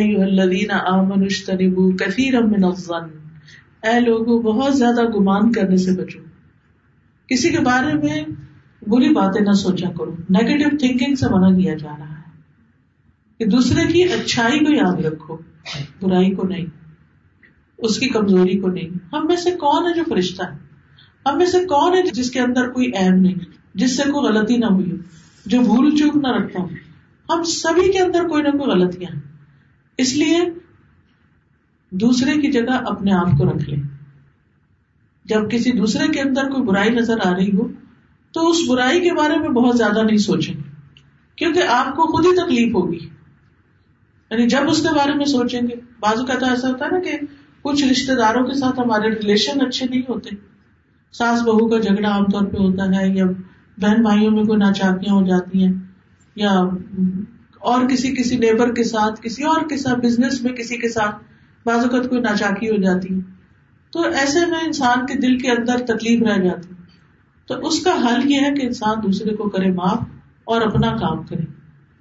[1.23, 3.19] اشتنبو کثیر من الظن۔
[3.83, 6.19] اے لوگوں بہت زیادہ گمان کرنے سے بچو۔
[7.27, 8.25] کسی کے بارے میں
[8.87, 12.14] بری باتیں نہ سوچا کرو۔ نیگیٹو تھنکنگ سے منع کیا جا رہا ہے۔
[13.45, 15.37] کہ دوسرے کی اچھائی کو یاد رکھو،
[16.03, 16.67] برائی کو نہیں،
[17.79, 20.57] اس کی کمزوری کو نہیں۔ ہم میں سے کون ہے جو فرشتہ ہے؟
[21.27, 23.35] ہم میں سے کون ہے جس کے اندر کوئی اہم نہیں،
[23.75, 24.93] جس سے کوئی غلطی نہ ہوئی
[25.47, 26.69] جو بھول چوک نہ رکھتا ہوں
[27.29, 29.23] ہم سبھی کے اندر کوئی نہ کوئی غلطیاں ہیں۔
[29.99, 30.41] اس لیے
[31.91, 33.83] دوسرے کی جگہ اپنے آپ کو رکھ لیں۔
[35.25, 37.69] جب کسی دوسرے کے اندر کوئی برائی نظر آ رہی ہو،
[38.33, 40.55] تو اس برائی کے بارے میں بہت زیادہ نہیں سوچیں،
[41.37, 43.14] کیونکہ آپ کو خود ہی تکلیف ہوگی۔
[44.35, 47.01] یعنی جب اس کے بارے میں سوچیں گے بازو کا تو ایسا ہوتا ہے نا
[47.01, 47.19] کہ
[47.63, 50.37] کچھ رشتے داروں کے ساتھ ہمارے ریلیشن اچھے نہیں ہوتے۔
[51.15, 53.25] ساس بہو کا جھگڑا عام طور پہ ہوتا ہے، یا
[53.79, 55.73] بہن بھائیوں میں کوئی ناچاکیاں ہو جاتی ہیں،
[56.37, 56.51] یا
[57.61, 61.17] اور کسی کسی نیبر کے ساتھ، کسی اور کے ساتھ بزنس میں کسی کے ساتھ
[61.67, 63.21] بعض اوقات کوئی ناچاکی ہو جاتی ہے۔
[63.93, 66.75] تو ایسے میں انسان کے دل کے اندر تکلیف رہ جاتی
[67.49, 70.03] تو اس کا حل یہ ہے کہ انسان دوسرے کو کرے معاف
[70.45, 71.45] اور اپنا کام کرے۔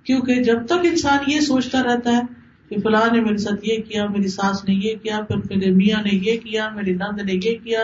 [0.03, 2.21] کیونکہ جب تک انسان یہ سوچتا رہتا ہے
[2.69, 6.01] کہ فلاں نے میرے ساتھ یہ کیا، میری ساس نے یہ کیا، پھر میرے میاں
[6.01, 7.79] نے یہ کیا میری نند نے یہ کیا،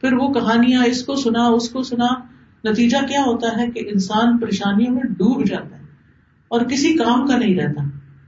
[0.00, 2.06] پھر وہ کہانیاں اس کو سنا، اس کو سنا،
[2.64, 5.84] نتیجہ کیا ہوتا ہے کہ انسان پریشانیوں میں ڈوب جاتا ہے
[6.48, 7.82] اور کسی کام کا نہیں رہتا۔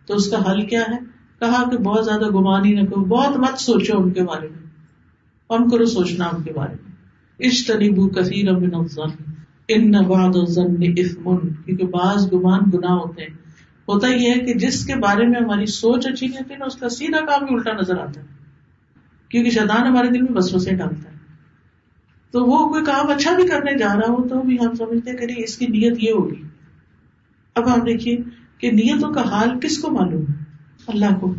[0.06, 0.96] تو اس کا حل کیا ہے؟
[1.38, 4.66] کہا کہ بہت زیادہ گمان ہی نہ کرو، بہت مت سوچو ان کے بارے میں۔
[5.48, 6.92] کم کرو سوچنا ان کے بارے میں۔
[7.46, 9.35] اشتنبو کثیر من الظن
[9.68, 13.46] ان بعض الظن اثم کیونکہ بعض گمان گناہ ہوتے ہیں۔
[13.88, 16.76] ہوتا یہ ہے کہ جس کے بارے میں ہماری سوچ اچھی نہیں ہوتی نا، اس
[16.76, 18.26] کا سیدھا کام بھی الٹا نظر آتا ہے۔
[19.28, 21.16] کیونکہ شیطان ہمارے دل میں وسوسے ڈالتا ہے۔
[22.30, 25.18] تو وہ کوئی کام اچھا بھی کرنے جا رہا ہو تو بھی ہم سمجھتے ہیں
[25.18, 26.42] کہ نہیں، اس کی نیت یہ ہوگی۔
[27.54, 28.16] اب آپ دیکھیے
[28.58, 30.44] کہ نیتوں کا حال کس کو معلوم ہے؟
[30.86, 31.34] اللہ کو۔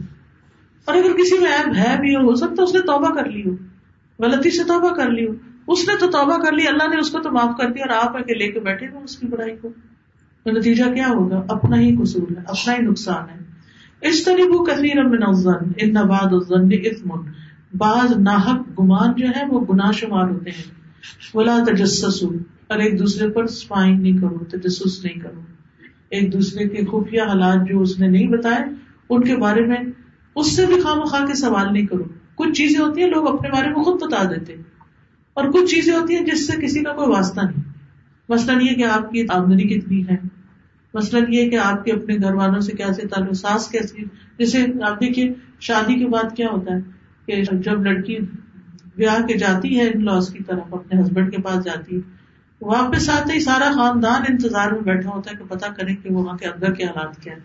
[0.86, 3.56] اور اگر کسی میں ایب ہے بھی ہو سکتا اس نے توبہ کر لی ہو،
[4.20, 5.34] غلطی سے توبہ کر لی ہو۔
[5.68, 8.06] اس نے تو توبہ کر لی، اللہ نے اس کو تو معاف کر دیا اور
[8.06, 9.70] آپ کے لے کے بیٹھے گا اس کی برائی کو۔
[10.44, 13.44] تو نتیجہ کیا ہوگا؟ اپنا ہی قصور ہے، اپنا ہی نقصان ہے۔
[14.02, 17.10] اس طریق وہ کثیر من الظن، ان نباد الظن اثم۔
[17.78, 20.64] بعض ناحق گمان جو ہے وہ گناہ شمار ہوتے ہیں۔
[21.34, 22.24] ولا تجسس
[22.68, 25.42] اور ایک دوسرے پر سپائن نہیں کرو، تجسس نہیں کرو۔
[26.10, 28.64] ایک دوسرے کے خفیہ حالات جو اس نے نہیں بتائے،
[29.10, 29.78] ان کے بارے میں
[30.36, 32.04] اس سے بھی خواہ مخواہ کے سوال نہیں کرو۔
[32.36, 34.64] کچھ چیزیں ہوتی ہیں، لوگ اپنے بارے میں خود بتا دیتے ہیں۔
[35.38, 37.64] اور کچھ چیزیں ہوتی ہیں جس سے کسی کا کوئی واسطہ نہیں۔
[38.30, 40.16] مثلاً یہ کہ آپ کی آمدنی کتنی ہے۔
[40.94, 44.04] مثلاً یہ کہ آپ کے اپنے گھر والوں سے کیسے تعلق، ساس کیسی
[44.38, 46.80] جیسے آپ دیکھیے، شادی کے بعد کیا ہوتا ہے
[47.26, 48.18] کہ جب لڑکی
[48.96, 52.02] بیاہ کے جاتی ہے ان لاس کی طرف، اپنے ہسبینڈ کے پاس جاتی ہے،
[52.62, 56.38] واپس آتے ہی سارا خاندان انتظار میں بیٹھا ہوتا ہے کہ پتا کریں کہ وہاں
[56.38, 57.40] کے اندر کے حالات کیا ہے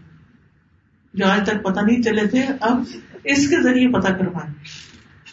[1.14, 2.82] جو آج تک پتا نہیں چلے تھے، اب
[3.24, 4.50] اس کے ذریعے پتا کروائے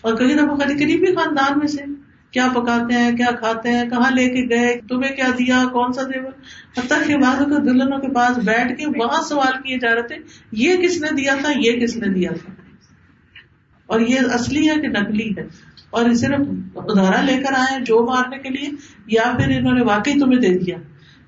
[0.02, 1.84] اور کہیں نہ کہیں قریبی خاندان میں سے
[2.32, 6.02] کیا پکاتے ہیں، کیا کھاتے ہیں، کہاں لے کے گئے، تمہیں کیا دیا، کون سا
[6.04, 6.32] دیور
[6.78, 10.16] حتیٰ کے بعد دلہنوں کے پاس بیٹھ کے وہاں سوال کیے جا رہے تھے،
[10.52, 12.54] یہ کس نے دیا تھا، یہ کس نے دیا تھا؟
[13.86, 15.42] اور یہ اصلی ہے کہ نکلی ہے؟
[15.90, 16.40] اور صرف
[16.76, 18.70] ادارا لے کر آئے جو مارنے کے لیے،
[19.08, 20.78] یا پھر انہوں نے واقعی تمہیں دے دیا؟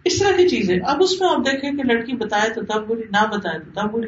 [0.05, 3.03] اس طرح کی چیزیں۔ اب اس میں آپ دیکھیں کہ لڑکی بتائے تو تب بولی،
[3.11, 4.07] نہ بتائے تو تب بولی۔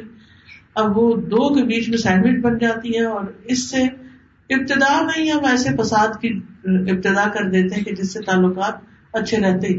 [0.74, 3.82] اب وہ دو کے بیچ میں سینڈوچ بن جاتی ہے اور اس سے
[4.50, 8.74] ابتدا میں ہی ہم ایسے فساد کی ابتدا کر دیتے ہیں کہ جس سے تعلقات
[9.12, 9.78] اچھے رہتے ہی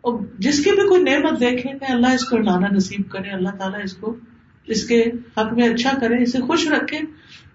[0.00, 3.48] اور جس کی بھی کوئی نعمت دیکھے کہ اللہ اس کو لانا نصیب کرے، اللہ
[3.48, 4.16] تعالیٰ اس کو
[4.66, 5.04] اس کے
[5.38, 6.98] حق میں اچھا کرے، اسے خوش رکھے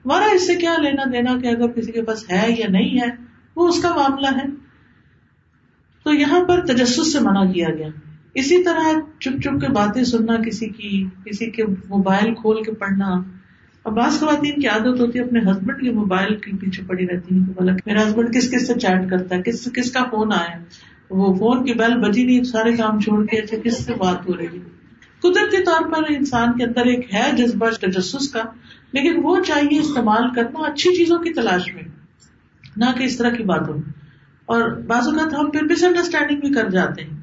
[0.06, 3.08] ہمارا اس سے کیا لینا دینا کہ اگر کسی کے پاس ہے یا نہیں ہے،
[3.56, 4.46] وہ اس کا معاملہ ہے۔
[6.04, 7.88] تو یہاں پر تجسس سے منع کیا گیا۔
[8.34, 13.39] اسی طرح چپ چپ کے باتیں سننا، کسی کی، کسی کے موبائل کھول کے پڑھنا
[13.86, 17.36] اب بعض خواتین کی عادت ہوتی ہے اپنے ہسبینڈ کے موبائل کے پیچھے پڑی رہتی
[17.36, 20.58] ہے میرا ہسبینڈ کس کس سے چیٹ کرتا ہے؟ کس کس کا فون آیا
[21.10, 24.38] وہ فون کی بیل بجی نہیں، سارے کام چھوڑ کے اچھا کس سے بات ہو
[24.38, 24.70] رہی ہے؟
[25.20, 28.44] قدرتی طور پر انسان کے اندر ایک ہے جذبہ، تجسس کا،
[28.92, 31.84] لیکن وہ چاہیے استعمال کرنا اچھی چیزوں کی تلاش میں،
[32.78, 33.92] نہ کہ اس طرح کی باتوں میں۔
[34.46, 37.18] اور بعض اوقات ہم پھر مس انڈرسٹینڈنگ بھی کر جاتے ہیں۔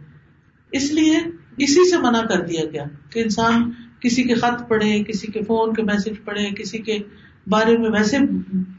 [0.73, 1.19] اس لیے
[1.57, 5.75] اسی سے منع کر دیا گیا کہ انسان کسی کے خط پڑھے کسی کے فون
[5.75, 6.99] کے میسج پڑھے کسی کے
[7.47, 8.17] بارے میں ویسے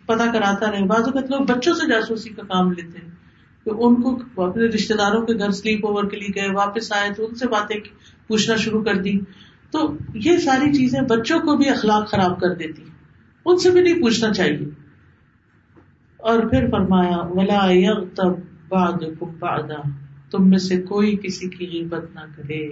[0.06, 3.12] پتا کراتا رہے۔ بعض اوقات لوگ بچوں سے جاسوسی کا کام لیتے ہیں
[3.66, 7.14] کہ ان کو اپنے رشتے داروں کے گھر سلیپ اوور کے لیے گئے، واپس آئے،
[7.14, 7.78] تو ان سے باتیں
[8.28, 9.20] پوچھنا شروع کر دی۔
[9.72, 12.84] تو یہ ساری چیزیں بچوں کو بھی اخلاق خراب کر دیتی
[13.46, 14.66] ان سے بھی نہیں پوچھنا چاہیے۔
[16.18, 17.68] اور پھر فرمایا، ولا
[18.16, 18.94] تب باد
[19.40, 19.90] بادا
[20.32, 22.70] تم میں سے کوئی کسی کی غیبت نہ کرے۔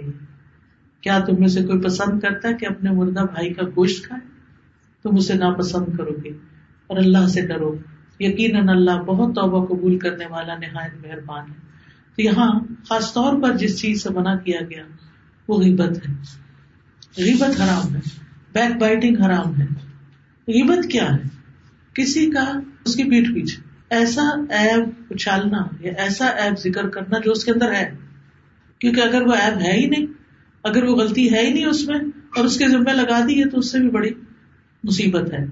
[1.00, 4.28] کیا تم میں سے کوئی پسند کرتا ہے کہ اپنے مردہ بھائی کا گوشت کھائے؟
[5.02, 6.28] تم اسے ناپسند کرو گے
[6.86, 7.76] اور اللہ سے ڈرو۔
[8.20, 11.66] یقیناً اللہ بہت توبہ قبول کرنے والا نہایت مہربان ہے۔
[12.16, 14.82] تو یہاں خاص طور پر جس چیز سے منع کیا گیا،
[15.48, 16.12] وہ غیبت ہے۔
[17.18, 18.00] غیبت حرام ہے۔
[18.52, 19.66] بیک بائٹنگ حرام ہے۔
[20.48, 21.28] غیبت کیا ہے؟
[21.94, 27.32] کسی کا اس کی پیٹ پیچھے ایسا ایب اچھالنا یا ایسا ایب ذکر کرنا جو
[27.32, 27.96] اس کے اندر ہے۔
[28.78, 30.06] کیونکہ اگر وہ ایب ہے ہی نہیں
[30.66, 31.98] اگر وہ غلطی ہے ہی نہیں اس میں
[32.36, 34.10] اور اس کے ذمہ لگا دی ہے تو اس سے بھی بڑی
[34.84, 35.44] مصیبت ہے۔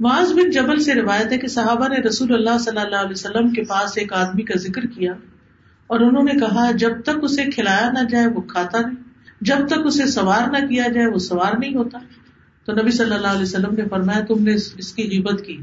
[0.00, 3.52] معاذ بن جبل سے روایت ہے کہ صحابہ نے رسول اللہ صلی اللہ علیہ وسلم
[3.52, 5.12] کے پاس ایک آدمی کا ذکر کیا
[5.86, 9.02] اور انہوں نے کہا، جب تک اسے کھلایا نہ جائے وہ کھاتا نہیں،
[9.40, 11.98] جب تک اسے سوار نہ کیا جائے وہ سوار نہیں ہوتا۔
[12.64, 15.58] تو نبی صلی اللہ علیہ وسلم نے فرمایا، تم نے اس کی غیبت کی۔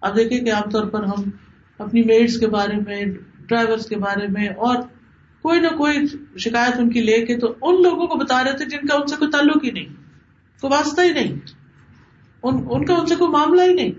[0.00, 1.30] اب دیکھیں کہ عام طور پر ہم
[1.78, 3.04] اپنی میڈس کے بارے میں
[3.46, 4.76] ڈرائیور کے بارے میں اور
[5.46, 6.06] کوئی نہ کوئی
[6.40, 9.06] شکایت ان کی لے کے تو ان لوگوں کو بتا رہے تھے جن کا ان
[9.06, 9.92] سے کوئی تعلق ہی نہیں،
[10.62, 11.32] کوئی واسطہ ہی نہیں،
[12.42, 13.92] ان ان کا ان سے کوئی معاملہ ہی نہیں۔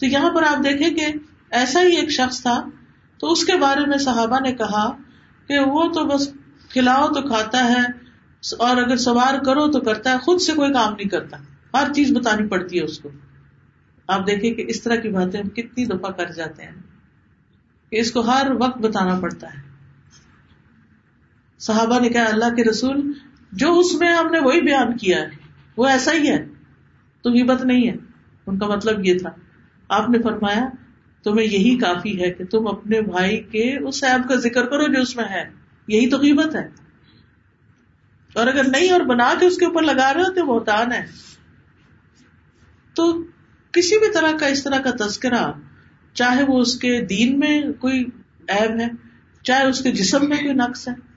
[0.00, 1.06] تو یہاں پر آپ دیکھیں کہ
[1.52, 2.60] ایسا ہی ایک شخص تھا،
[3.20, 4.86] تو اس کے بارے میں صحابہ نے کہا
[5.48, 6.28] کہ وہ تو بس
[6.70, 7.82] کھلاؤ تو کھاتا ہے،
[8.58, 11.36] اور اگر سوار کرو تو کرتا ہے، خود سے کوئی کام نہیں کرتا،
[11.74, 13.08] ہر چیز بتانی پڑتی ہے اس کو۔
[14.08, 16.80] آپ دیکھیں کہ اس طرح کی باتیں ہم کتنی دفعہ کر جاتے ہیں
[17.92, 19.60] کہ اس کو ہر وقت بتانا پڑتا ہے۔
[21.62, 23.12] صحابہ نے کہا، اللہ کے رسول،
[23.52, 25.28] جو اس میں ہم نے وہی بیان کیا ہے،
[25.76, 26.46] وہ ایسا ہی ہے،
[27.22, 27.96] تو ہمت نہیں ہے۔
[28.46, 29.30] ان کا مطلب یہ تھا۔
[29.88, 30.68] آپ نے فرمایا،
[31.22, 35.00] تمہیں یہی کافی ہے کہ تم اپنے بھائی کے اس ایپ کا ذکر کرو جو
[35.00, 35.50] اس میں ہے۔
[35.88, 36.68] یہی تو قیمت ہے۔
[38.34, 41.06] اور اگر نہیں اور بنا کے اس کے اوپر لگا رہے ہو تو بہتان ہے۔
[42.94, 43.22] تو
[43.72, 45.52] کسی بھی طرح کا اس طرح کا تذکرہ،
[46.14, 48.04] چاہے وہ اس کے دین میں کوئی
[48.48, 48.88] ایب ہے،
[49.42, 51.11] چاہے اس کے جسم میں کوئی نقص ہے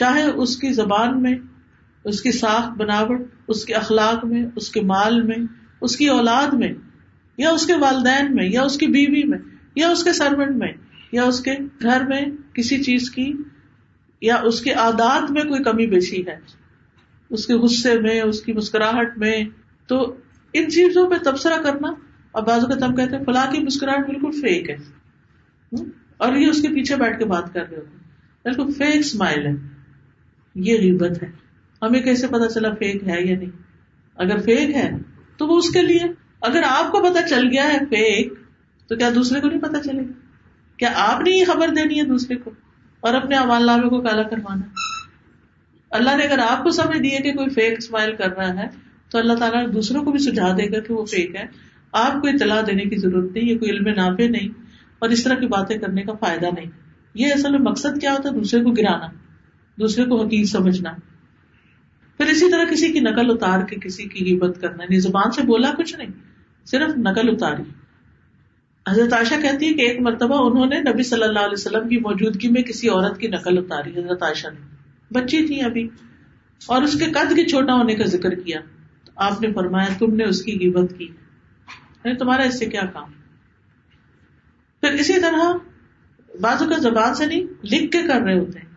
[0.00, 1.38] چاہے اس کی زبان میں،
[2.04, 5.36] اس کی ساخت بناوٹ، اس کے اخلاق میں، اس کے مال میں،
[5.80, 6.72] اس کی اولاد میں،
[7.36, 9.38] یا اس کے والدین میں، یا اس کی بیوی میں،
[9.74, 10.72] یا اس کے سروینٹ میں،
[11.12, 12.22] یا اس کے گھر میں
[12.54, 13.32] کسی چیز کی،
[14.20, 16.36] یا اس کے عادات میں کوئی کمی بیشی ہے،
[17.30, 19.44] اس کے غصے میں، اس کی مسکراہٹ میں،
[19.86, 20.16] تو
[20.52, 21.88] ان چیزوں پہ تبصرہ کرنا۔
[22.32, 24.76] اور بازو کا تم کہتے ہیں، فلاں کی مسکراہٹ بالکل فیک ہے۔
[26.16, 27.96] اور یہ اس کے پیچھے بیٹھ کے بات کر رہے ہوتے
[28.44, 29.52] بالکل فیک اسمائل ہے۔
[30.54, 31.30] یہ غیبت ہے۔
[31.82, 33.50] ہمیں کیسے پتا چلا فیک ہے یا نہیں؟
[34.16, 34.90] اگر فیک ہے
[35.36, 36.00] تو وہ اس کے لیے۔
[36.40, 38.32] اگر آپ کو پتا چل گیا ہے فیک
[38.88, 40.12] تو کیا دوسرے کو نہیں پتا چلے؟ گا
[40.76, 42.50] کیا آپ نے یہ خبر دینی ہے دوسرے کو؟
[43.00, 44.66] اور اپنے امال نامے کو کالا کروانا۔
[45.90, 48.66] اللہ نے اگر آپ کو سمجھ دیے کہ کوئی فیک اسمائل کر رہا ہے،
[49.10, 51.44] تو اللہ تعالیٰ دوسروں کو بھی سجھا دے گا کہ وہ فیک ہے۔
[51.92, 54.48] آپ کو اطلاع دینے کی ضرورت نہیں، یہ کوئی علم نافع نہیں،
[54.98, 56.70] اور اس طرح کی باتیں کرنے کا فائدہ نہیں۔
[57.14, 59.06] یہ اصل میں مقصد کیا ہوتا ہے؟ دوسرے کو گرانا۔
[59.80, 60.90] دوسرے کو حقیق سمجھنا۔
[62.16, 65.42] پھر اسی طرح کسی کی نقل اتار کے کسی کی غیبت کرنا۔ یعنی زبان سے
[65.42, 66.08] بولا کچھ نہیں،
[66.64, 67.62] صرف نقل اتاری۔
[68.88, 71.98] حضرت عائشہ کہتی ہے کہ ایک مرتبہ انہوں نے نبی صلی اللہ علیہ وسلم کی
[71.98, 74.76] موجودگی میں کسی عورت کی نقل اتاری، حضرت عائشہ نے۔
[75.10, 75.88] بچی تھی ابھی۔
[76.66, 78.60] اور اس کے قد کے چھوٹا ہونے کا ذکر کیا۔
[79.04, 81.04] تو آپ نے فرمایا، تم نے اس کی غیبت کی۔
[82.04, 83.12] یعنی تمہارا اس سے کیا کام؟
[84.80, 85.52] پھر اسی طرح
[86.40, 88.69] بازو کا زبان سے نہیں، لکھ کے کر رہے ہوتے ہیں۔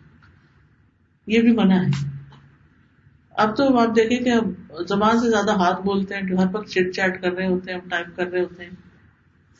[1.27, 2.07] یہ بھی منع ہے۔
[3.29, 4.33] اب تو آپ دیکھیں کہ
[4.87, 7.89] زبان سے زیادہ ہاتھ بولتے ہیں، ہر وقت چٹ چیٹ کر رہے ہوتے ہیں، ہم
[7.89, 8.71] ٹائپ کر رہے ہوتے ہیں۔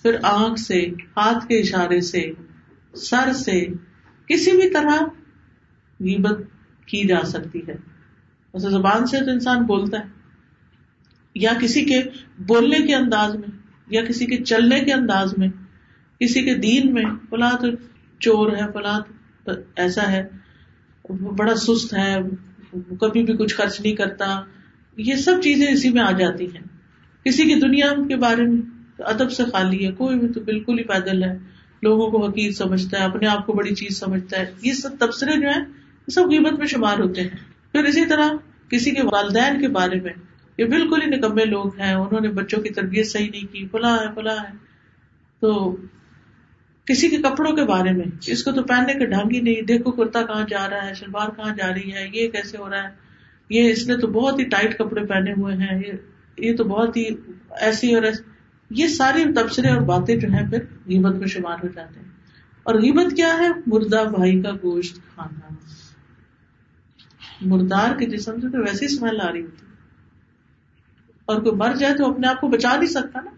[0.02, 0.86] پھر آنکھ سے،
[1.18, 2.32] ہاتھ کے اشارے سے،
[2.96, 3.66] سر سے،
[4.26, 5.04] کسی بھی طرح
[6.00, 6.40] غیبت
[6.86, 7.76] کی جا سکتی ہے۔
[8.54, 10.04] ویسے زبان سے تو انسان بولتا ہے۔
[11.36, 12.02] یا کسی کے
[12.38, 15.48] بولنے کے انداز میں، یا کسی کے چلنے کے انداز میں،
[16.20, 17.68] کسی کے دین میں، فلاں تو
[18.20, 19.00] چور ہے، فلاں
[19.76, 20.28] ایسا ہے۔
[21.10, 22.18] بڑا سست ہے،
[23.00, 24.42] کبھی بھی کچھ خرچ نہیں کرتا۔
[24.98, 26.68] یہ سب چیزیں اسی میں آ جاتی ہیں۔
[27.26, 28.62] کسی کی دنیا کے بارے میں
[29.00, 31.38] ادب سے خالی ہے، کوئی بھی تو بالکل ہی پیدل ہے۔
[31.84, 35.42] لوگوں کو حقیق سمجھتا ہے، اپنے آپ کو بڑی چیز سمجھتا ہے۔ یہ سب تبصرے
[35.42, 35.64] جو ہیں،
[36.08, 37.30] یہ سب قیمت میں شمار ہوتے ہیں۔
[37.72, 38.30] پھر اسی طرح
[38.70, 40.14] کسی کے والدین کے بارے میں،
[40.58, 43.98] یہ بالکل ہی نکمے لوگ ہیں، انہوں نے بچوں کی تربیت صحیح نہیں کی، فلاں
[43.98, 44.58] ہے فلاں ہے۔
[45.40, 45.76] تو
[46.86, 49.92] کسی کے کپڑوں کے بارے میں اس کو تو پہننے کا ڈھنگ ہی نہیں، دیکھو
[49.92, 52.90] کرتا کہاں جا رہا ہے، شلوار کہاں جا رہی ہے، یہ کیسے ہو رہا ہے؟
[53.50, 55.82] یہ اس نے تو بہت ہی ٹائٹ کپڑے پہنے ہوئے ہیں،
[56.38, 57.06] یہ تو بہت ہی
[57.50, 58.24] ایسی اور ایسی۔
[58.70, 62.10] یہ ساری تبصرے اور باتیں جو ہیں پھر غیبت میں شمار ہو جاتے ہیں۔
[62.64, 65.54] اور غیبت کیا ہے؟ مردہ بھائی کا گوشت کھانا۔
[67.42, 69.66] مردار کے جسم سے تو ویسے ہی اسمیل آ رہی ہوتی۔
[71.26, 73.32] اور کوئی مر جائے تو اپنے آپ کو بچا نہیں سکتا نا۔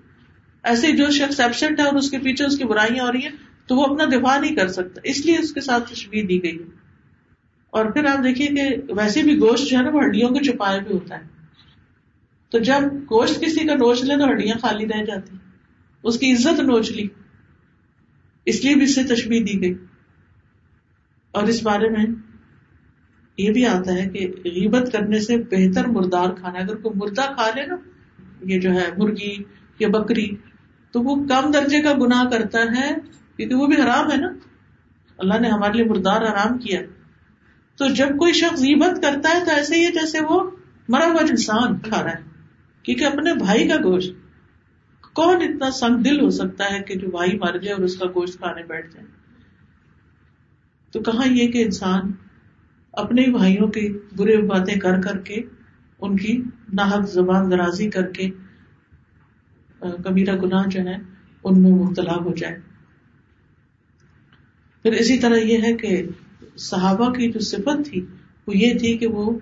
[0.66, 3.32] ایسے جو شخص ایبسینٹ ہے اور اس کے پیچھے اس کی برائیاں ہو رہی ہیں،
[3.68, 6.60] تو وہ اپنا دفاع نہیں کر سکتا۔ اس لیے اس کے ساتھ تشبیح دی گئی۔
[6.60, 6.86] ہے
[7.70, 10.80] اور پھر آپ دیکھیے کہ ویسے بھی گوشت جو ہے نا، وہ ہڈیوں کو چھپائے
[10.80, 11.24] بھی ہوتا ہے۔
[12.50, 15.38] تو جب گوشت کسی کا نوچ لے تو ہڈیاں خالی رہ جاتی
[16.04, 17.08] اس کی عزت نوچ لی۔
[18.46, 19.74] اس لیے بھی اس سے تشبیح دی گئی۔
[21.32, 22.06] اور اس بارے میں
[23.38, 27.50] یہ بھی آتا ہے کہ غیبت کرنے سے بہتر مردار کھانا اگر کوئی مردہ کھا
[27.56, 27.76] لے نا،
[28.42, 29.44] یہ جو ہے مرغی
[29.80, 30.30] یا بکری
[30.96, 32.96] تو وہ کم درجے کا گناہ کرتا ہے،
[33.38, 34.28] کیونکہ وہ بھی حرام ہے نا۔
[35.18, 36.82] اللہ نے ہمارے لیے مردار آرام کیا۔
[37.78, 40.52] تو جب کوئی شخص غیبت کرتا ہے تو ایسے ہی جیسے وہ
[40.90, 42.24] مرا ہوا انسان کھا رہا ہے۔
[42.84, 44.14] کیونکہ اپنے بھائی کا گوشت،
[45.14, 48.06] کون اتنا سنگ دل ہو سکتا ہے کہ جو بھائی مر جائے اور اس کا
[48.06, 49.06] گوشت کھانے بیٹھ جائے۔
[50.92, 52.02] تو کہاں یہ کہ انسان
[52.94, 55.42] اپنے بھائیوں کی برے باتیں کر کر کے،
[56.02, 56.42] ان کی
[56.74, 58.30] ناحک زبان درازی کر کے
[59.92, 60.96] کبیرہ گناہ جو ہے،
[61.44, 62.60] ان میں مبتلا ہو جائے۔
[64.84, 66.04] پھر اسی طرح یہ ہے کہ
[66.58, 68.06] صحابہ کی جو صفت تھی،
[68.48, 69.40] وہ یہ تھی کہ وہ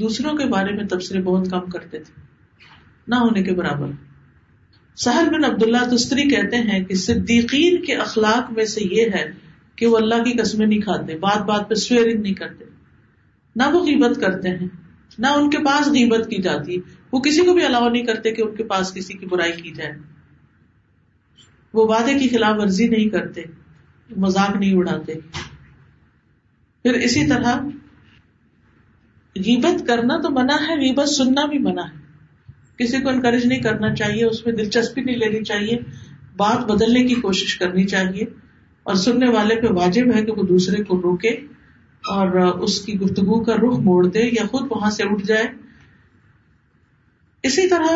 [0.00, 2.22] دوسروں کے بارے میں تبصرے بہت کم کرتے تھے،
[3.08, 3.90] نہ ہونے کے برابر۔
[4.96, 9.30] سہر بن عبد اللہ تستری کہتے ہیں کہ صدیقین کے اخلاق میں سے یہ ہے
[9.76, 12.64] کہ وہ اللہ کی قسمیں نہیں کھاتے، بات بات پہ سویرنگ نہیں کرتے،
[13.56, 14.68] نہ وہ غیبت کرتے ہیں۔
[15.18, 16.76] نہ ان کے پاس غیبت کی جاتی،
[17.12, 19.70] وہ کسی کو بھی الاؤ نہیں کرتے کہ ان کے پاس کسی کی برائی کی
[19.70, 19.92] جائے۔
[21.74, 23.42] وہ وعدے کی خلاف ورزی نہیں کرتے،
[24.16, 25.12] مذاق نہیں اڑاتے۔
[26.82, 27.64] پھر اسی طرح
[29.36, 32.06] غیبت کرنا تو منع ہے، غیبت سننا بھی منع ہے۔
[32.78, 35.78] کسی کو انکریج نہیں کرنا چاہیے، اس میں دلچسپی نہیں لینی چاہیے،
[36.36, 38.24] بات بدلنے کی کوشش کرنی چاہیے۔
[38.82, 41.36] اور سننے والے پہ واجب ہے کہ وہ دوسرے کو روکے۔
[42.08, 42.28] اور
[42.62, 45.44] اس کی گفتگو کا رخ موڑ دے یا خود وہاں سے اٹھ جائے۔
[47.42, 47.88] اسی طرح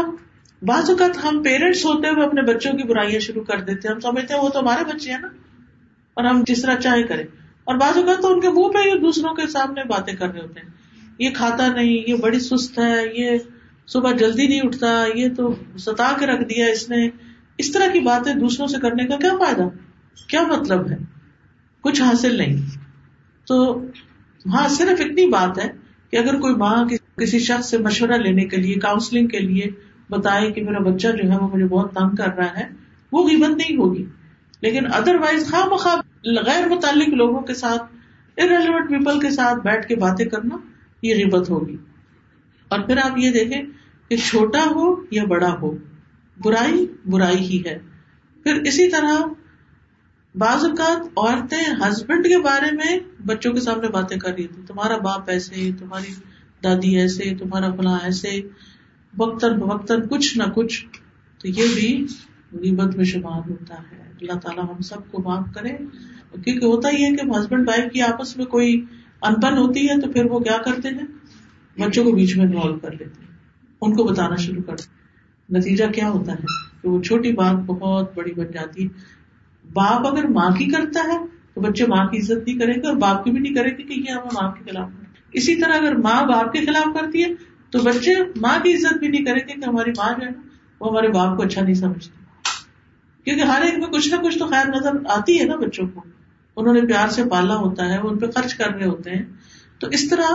[0.62, 4.00] بعض اوقات ہم پیرنٹس ہوتے ہوئے اپنے بچوں کی برائیاں شروع کر دیتے ہیں۔ ہم
[4.00, 5.28] سمجھتے ہیں وہ تو ہمارے بچے ہیں نا۔
[6.14, 7.24] اور ہم جس طرح چاہے کریں۔
[7.64, 10.60] اور بعض اوقات تو ان کے منہ پہ دوسروں کے سامنے باتیں کر رہے ہوتے
[10.60, 10.68] ہیں۔
[11.18, 13.30] یہ کھاتا نہیں، یہ بڑی سست ہے، یہ
[13.86, 17.08] صبح جلدی نہیں اٹھتا، یہ تو ستا کے رکھ دیا اس نے۔
[17.58, 19.62] اس طرح کی باتیں دوسروں سے کرنے کا کیا فائدہ؟
[20.26, 20.96] کیا مطلب ہے؟
[21.80, 22.79] کچھ حاصل نہیں۔
[23.50, 23.84] تو
[24.46, 25.70] ہاں صرف اتنی بات ہے
[26.10, 26.84] کہ اگر کوئی ماں
[27.20, 29.64] کسی شخص سے مشورہ لینے کے لیے کاؤنسلنگ کے لیے
[30.10, 32.68] بتائے کہ میرا بچہ جو ہے وہ مجھے بہت تنگ کر رہا ہے،
[33.12, 34.04] وہ غیبت نہیں ہوگی۔
[34.60, 37.82] لیکن ادر وائز خواہ مخواہ غیر متعلق لوگوں کے ساتھ
[38.40, 40.56] ارریلیونٹ پیپل کے ساتھ بیٹھ کے باتیں کرنا
[41.02, 41.76] یہ غیبت ہوگی۔
[42.68, 43.62] اور پھر آپ یہ دیکھیں
[44.08, 45.76] کہ چھوٹا ہو یا بڑا ہو،
[46.40, 47.78] برائی برائی ہی ہے۔
[48.42, 49.14] پھر اسی طرح
[50.34, 54.96] بعض اوقات عورتیں ہسبینڈ کے بارے میں بچوں کے سامنے باتیں کر رہی تھی، تمہارا
[54.96, 56.12] باپ ایسے، تمہاری
[56.64, 58.40] دادی ایسے، تمہارا فلاں ایسے
[59.18, 60.86] وقتاً بوقتاً کچھ نہ کچھ۔
[61.38, 62.06] تو یہ بھی
[62.52, 65.68] غیبت میں شمار ہوتا ہے۔ اللہ تعالیٰ ہم سب کو معاف کرے۔
[66.44, 68.84] کیونکہ ہوتا ہی ہے کہ ہسبینڈ وائف کی آپس میں کوئی
[69.22, 71.06] انپن ہوتی ہے تو پھر وہ کیا کرتے ہیں؟
[71.80, 73.36] بچوں کو بیچ میں انوالو کر لیتے ہیں۔
[73.82, 76.44] ان کو بتانا شروع کر دیتے نتیجہ کیا ہوتا ہے؟
[76.82, 78.88] کہ وہ چھوٹی بات بہت بڑی بن جاتی ہے۔
[79.72, 82.96] باپ اگر ماں کی کرتا ہے تو بچے ماں کی عزت نہیں کریں گے اور
[82.96, 84.88] باپ کی بھی نہیں کریں گے کہ یہ ہمیں ماں کے خلاف
[85.32, 87.28] اسی طرح اگر ماں باپ کے خلاف کرتی ہے
[87.70, 90.40] تو بچے ماں کی عزت بھی نہیں کریں گے کہ ہماری ماں جو ہے نا
[90.80, 92.20] وہ ہمارے باپ کو اچھا نہیں سمجھتی۔
[93.24, 96.02] کیونکہ ہر ایک میں کچھ نہ کچھ تو خیر نظر آتی ہے نا بچوں کو۔
[96.56, 99.22] انہوں نے پیار سے پالا ہوتا ہے، وہ ان پہ خرچ کر رہے ہوتے ہیں۔
[99.78, 100.28] تو اس طرح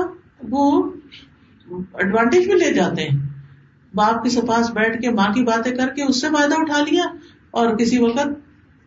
[0.50, 0.92] وہ
[1.72, 3.30] ایڈوانٹیج بھی لے جاتے ہیں۔
[3.94, 7.04] باپ کے پاس بیٹھ کے ماں کی باتیں کر کے اس سے فائدہ اٹھا لیا
[7.52, 8.28] اور کسی وقت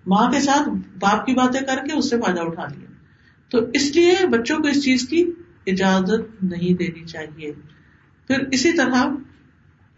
[0.09, 0.69] ماں کے ساتھ
[0.99, 2.87] باپ کی باتیں کر کے اس سے فائدہ اٹھا لیا۔
[3.51, 5.31] تو اس لیے بچوں کو اس چیز کی
[5.67, 7.53] اجازت نہیں دینی چاہیے۔
[8.27, 9.07] پھر اسی طرح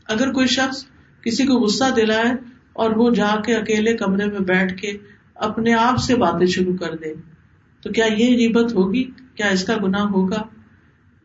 [0.07, 0.85] اگر کوئی شخص
[1.23, 2.33] کسی کو غصہ دلائے
[2.73, 4.93] اور وہ جا کے اکیلے کمرے میں بیٹھ کے
[5.35, 7.15] اپنے آپ سے باتیں شروع کر دے،
[7.83, 10.43] تو کیا یہ غیبت ہوگی؟ کیا اس کا گناہ ہوگا؟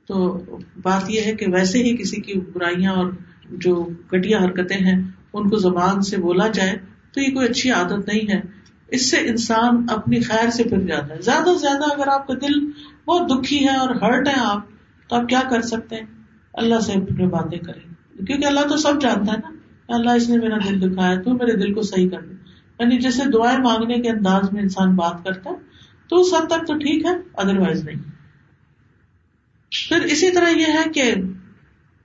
[0.07, 0.43] تو
[0.81, 3.11] بات یہ ہے کہ ویسے ہی کسی کی برائیاں اور
[3.51, 6.77] جو گٹیا حرکتیں ہیں، ان کو زبان سے بولا جائے
[7.11, 8.54] تو یہ کوئی اچھی عادت نہیں ہے۔
[8.87, 12.33] اس سے انسان اپنی خیر سے پھر جاتا ہے۔ زیادہ سے زیادہ اگر آپ کا
[12.33, 12.65] دل
[13.05, 14.59] بہت دکھی ہے اور ہرٹ ہے آپ،
[15.09, 16.03] تو آپ کیا کر سکتے ہیں؟
[16.53, 17.93] اللہ سے اپنی باتیں کریں۔
[18.25, 19.51] کیونکہ اللہ تو سب جانتا ہے نا
[19.95, 22.33] اللہ اس نے میرا دل دکھایا تو میرے دل کو صحیح کر دے۔
[22.79, 25.55] یعنی جیسے دعائیں مانگنے کے انداز میں انسان بات کرتا ہے،
[26.09, 28.15] تو اس حد تک تو ٹھیک ہے ادر وائز نہیں۔
[29.89, 31.15] پھر اسی طرح یہ ہے کہ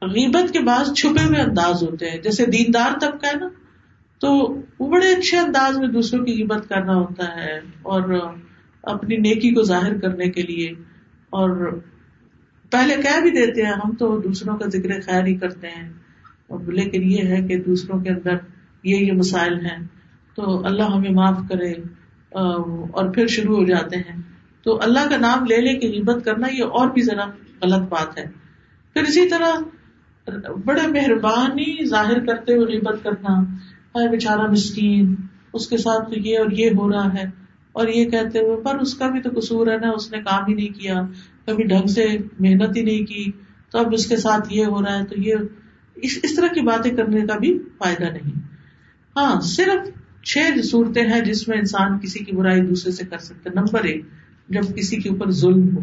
[0.02, 3.48] غیبت کے بعد چھپے ہوئے انداز ہوتے ہیں۔ جیسے دیندار طبقہ ہے نا
[4.20, 8.30] تو وہ بڑے اچھے انداز میں دوسروں کی غیبت کرنا ہوتا ہے اور
[8.82, 10.68] اپنی نیکی کو ظاہر کرنے کے لیے۔
[11.30, 11.78] اور
[12.70, 15.92] پہلے کہہ بھی دیتے ہیں، ہم تو دوسروں کا ذکر خیر ہی کرتے ہیں۔
[16.66, 18.34] لیکن یہ ہے کہ دوسروں کے اندر
[18.84, 19.86] یہ یہ مسائل ہیں۔
[20.34, 21.72] تو اللہ ہمیں معاف کرے
[22.30, 24.22] اور پھر شروع ہو جاتے ہیں۔
[24.62, 27.24] تو اللہ کا نام لے لے کے غیبت کرنا یہ اور بھی ذرا
[27.62, 28.24] غلط بات ہے۔
[28.92, 29.52] پھر اسی طرح
[30.64, 33.44] بڑے مہربانی ظاہر کرتے ہوئے غیبت کرنا۔
[33.98, 35.14] ہے بےچارا مسکین،
[35.52, 37.40] اس کے ساتھ تو یہ اور یہ ہو رہا ہے۔
[37.72, 40.44] اور یہ کہتے ہوئے، پر اس کا بھی تو قصور ہے نا، اس نے کام
[40.48, 40.94] ہی نہیں کیا،
[41.46, 42.06] کبھی ڈھنگ سے
[42.40, 43.30] محنت ہی نہیں کی۔
[43.70, 45.34] تو اب اس کے ساتھ یہ ہو رہا ہے، تو یہ
[45.94, 48.38] اس اس طرح کی باتیں کرنے کا بھی فائدہ نہیں۔
[49.16, 49.90] ہاں صرف
[50.22, 54.04] چھ صورتیں ہیں جس میں انسان کسی کی برائی دوسرے سے کر سکتے نمبر ایک،
[54.48, 55.82] جب کسی کے اوپر ظلم ہو۔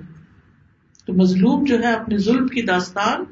[1.06, 3.24] تو مظلوم جو ہے، اپنے ظلم کی داستان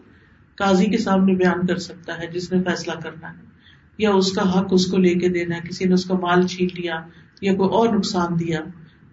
[0.56, 3.55] قاضی کے سامنے بیان کر سکتا ہے، جس نے فیصلہ کرنا ہے۔
[3.98, 6.68] یا اس کا حق اس کو لے کے دینا، کسی نے اس کا مال چھین
[6.78, 7.00] لیا
[7.42, 8.60] یا کوئی اور نقصان دیا۔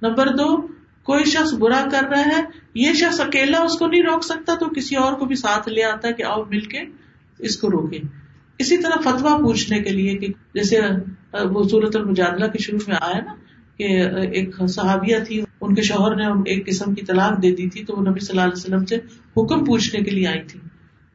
[0.02, 0.56] نمبر دو،
[1.02, 2.42] کوئی شخص برا کر رہا ہے،
[2.74, 5.82] یہ شخص اکیلا اس کو نہیں روک سکتا تو کسی اور کو بھی ساتھ لے
[5.82, 6.80] آتا ہے کہ آؤ مل کے
[7.38, 7.98] اس کو روکے۔
[8.58, 10.80] اسی طرح فتوا پوچھنے کے لیے کہ جیسے
[11.50, 13.34] وہ صورت المجادلہ کے شروع میں آیا نا
[13.78, 13.84] کہ
[14.32, 17.96] ایک صحابیہ تھی، ان کے شوہر نے ایک قسم کی طلاق دے دی تھی تو
[17.96, 18.96] وہ نبی صلی اللہ علیہ وسلم سے
[19.36, 20.60] حکم پوچھنے کے لیے آئی تھی۔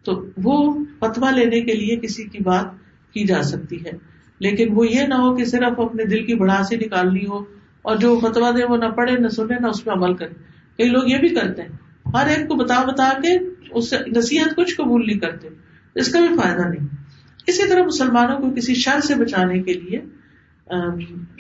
[0.04, 0.58] تو وہ
[1.00, 2.66] فتوا لینے کے لیے کسی کی بات
[3.14, 3.92] کی جا سکتی ہے۔
[4.40, 7.46] لیکن وہ یہ نہ ہو کہ صرف اپنے دل کی بڑھاسی نکالنی ہو
[7.82, 10.34] اور جو فتوا دے وہ نہ پڑھے، نہ سنے، نہ اس پہ عمل کرے۔
[10.78, 11.70] کئی لوگ یہ بھی کرتے ہیں،
[12.14, 13.38] ہر ایک کو بتا بتا کے
[13.72, 15.48] اس سے نصیحت کچھ قبول نہیں کرتے۔
[15.96, 16.88] اس کا بھی فائدہ نہیں۔
[17.48, 20.02] اسی طرح مسلمانوں کو کسی شر سے بچانے کے لیے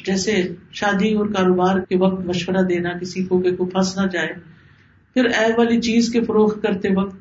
[0.05, 4.34] جیسے شادی اور کاروبار کے وقت مشورہ دینا، کسی کو کہ کوئی پھنس نہ جائے،
[5.13, 7.15] پھر ایب والی چیز کے فروخت کرتے وقت،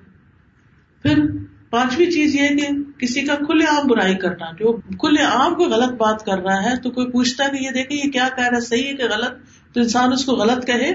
[1.03, 1.25] پھر
[1.71, 2.67] پانچویں چیز یہ کہ
[2.99, 6.77] کسی کا کھلے عام برائی کرنا، جو کھلے عام کو غلط بات کر رہا ہے
[6.77, 9.33] تو کوئی پوچھتا کہ یہ دیکھے یہ کیا کہہ رہا ہے، صحیح ہے کہ غلط؟
[9.75, 10.91] تو انسان اس کو غلط کہے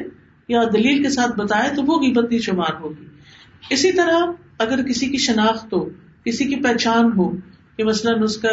[0.50, 3.06] یا دلیل کے ساتھ بتائے تو وہ قیمت شمار ہوگی۔
[3.70, 5.90] اسی طرح اگر کسی کی شناخت ہو،
[6.24, 7.32] کسی کی پہچان ہو،
[7.78, 8.50] کہ مثلاً اس کا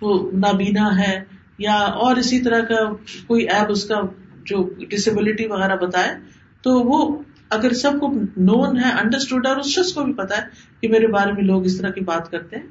[0.00, 1.24] وہ نابینا ہے
[1.58, 2.84] یا اور اسی طرح کا
[3.26, 4.00] کوئی ایپ اس کا
[4.44, 6.14] جو ڈسبلٹی وغیرہ بتائے،
[6.62, 7.22] تو وہ
[7.52, 10.42] اگر سب کو نون ہے انڈرسٹوڈ اور اس شخص کو بھی پتا ہے
[10.80, 12.66] کہ میرے بارے میں لوگ اس طرح کی بات کرتے ہیں،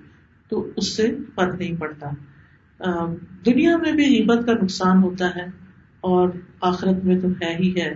[0.52, 2.10] تو اس سے فرق نہیں پڑتا۔
[3.46, 5.46] دنیا میں بھی عبت کا نقصان ہوتا ہے،
[6.04, 6.30] اور
[6.62, 7.94] آخرت میں تو ہے ہی ہے۔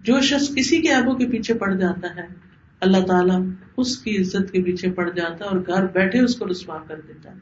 [0.00, 2.26] جو شخص کسی کے آبوں کے پیچھے پڑ جاتا ہے،
[2.80, 3.40] اللہ تعالیٰ
[3.76, 7.00] اس کی عزت کے پیچھے پڑ جاتا ہے اور گھر بیٹھے اس کو رسوا کر
[7.08, 7.38] دیتا ہے۔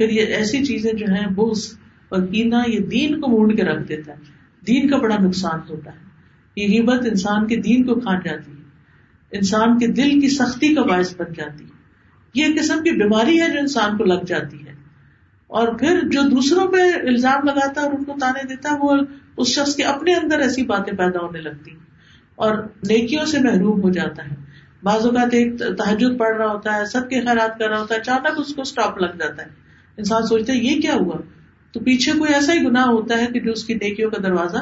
[0.00, 1.72] پھر یہ ایسی چیزیں جو ہیں بوس
[2.08, 4.30] اور کینا، یہ دین کو مونڈ کے رکھ دیتا ہے۔
[4.66, 6.10] دین کا بڑا نقصان ہوتا ہے۔
[6.56, 8.62] یہ غیبت انسان کے دین کو کھا جاتی ہے۔
[9.32, 11.72] انسان کے دل کی سختی کا باعث بن جاتی ہے۔
[12.34, 14.72] یہ قسم کی بیماری ہے جو انسان کو لگ جاتی ہے۔
[15.46, 16.76] اور پھر جو دوسروں پہ
[17.08, 18.96] الزام لگاتا ہے اور ان کو تانے دیتا ہے، وہ
[19.36, 21.78] اس شخص کے اپنے اندر ایسی باتیں پیدا ہونے لگتی ہیں۔
[22.34, 24.34] اور نیکیوں سے محروم ہو جاتا ہے۔
[24.82, 28.00] بعض اوقات ایک تحجد پڑھ رہا ہوتا ہے، سب کے خیرات کر رہا ہوتا ہے،
[28.00, 29.48] اچانک اس کو اسٹاپ لگ جاتا ہے۔
[29.96, 31.16] انسان سوچتا ہے، یہ کیا ہوا؟
[31.72, 34.56] تو پیچھے کوئی ایسا ہی گناہ ہوتا ہے کہ جو اس کی نیکیوں کا دروازہ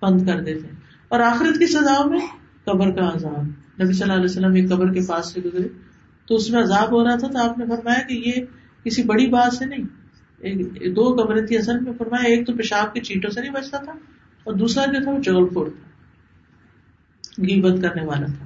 [0.00, 2.20] بند کر دیتے ہیں اور آخرت کی سزا میں
[2.64, 3.44] قبر کا عذاب۔
[3.82, 5.68] نبی صلی اللہ علیہ وسلم ایک قبر کے پاس سے گزرے۔
[6.28, 8.44] تو اس میں عذاب ہو رہا تھا تو آپ نے فرمایا کہ یہ
[8.84, 9.86] کسی بڑی بات سے نہیں
[10.90, 13.92] دو قبریں تھی اصل میں۔ فرمایا ایک تو پیشاب کے چیٹوں سے نہیں بچتا تھا
[14.44, 18.44] اور دوسرا جو تھا وہ جگل پور تھا گیبت کرنے والا تھا۔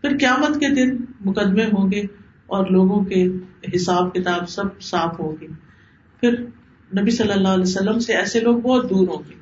[0.00, 2.00] پھر قیامت کے دن مقدمے ہوں گے
[2.46, 3.26] اور لوگوں کے
[3.74, 5.46] حساب کتاب سب صاف ہوگی
[6.22, 6.40] پھر
[6.92, 9.34] نبی صلی اللہ علیہ وسلم سے ایسے لوگ بہت دور ہوں گے۔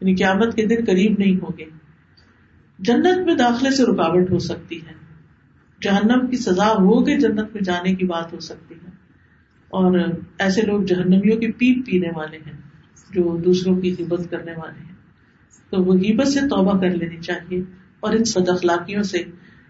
[0.00, 1.64] یعنی قیامت کے دن قریب نہیں ہوگے۔
[2.78, 4.94] جنت میں داخلے سے رکاوٹ ہو سکتی ہے۔
[5.82, 8.90] جہنم کی سزا ہو کے جنت میں جانے کی بات ہو سکتی ہے۔
[9.68, 9.98] اور
[10.38, 12.52] ایسے لوگ جہنمیوں کی پیپ پینے والے ہیں،
[13.10, 14.94] جو دوسروں کی حبت کرنے والے ہیں۔
[15.70, 17.62] تو وہ غیبت سے توبہ کر لینی چاہیے۔
[18.00, 19.18] اور ان سد اخلاقیوں سے۔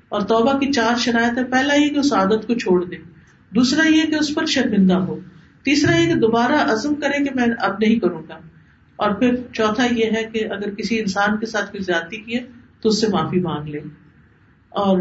[0.08, 2.96] اور توبہ کی چار شرائط ہے پہلا یہ کہ اس عادت کو چھوڑ دے۔
[3.54, 5.20] دوسرا یہ کہ اس پر شرمندہ ہو۔
[5.62, 8.38] تیسرا یہ کہ دوبارہ عزم کرے کہ میں اب نہیں کروں گا۔
[8.96, 12.44] اور پھر چوتھا یہ ہے کہ اگر کسی انسان کے ساتھ کوئی زیادتی کی ہے
[12.80, 13.78] تو اس سے معافی مانگ لے۔
[14.68, 14.98] اور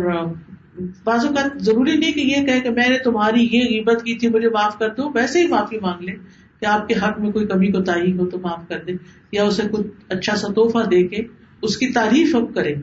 [1.04, 4.50] بعض اوقات ضروری نہیں کہ یہ کہ میں نے تمہاری یہ غیبت کی تھی، مجھے
[4.50, 6.12] معاف کر دو، ویسے ہی معافی مانگ لے
[6.60, 8.94] کہ آپ کے حق میں کوئی کمی کو تاہی ہو تو معاف کر دے،
[9.32, 11.18] یا اسے کچھ اچھا سا تحفہ دے کے
[11.62, 12.76] اس کی تعریف اب کرے۔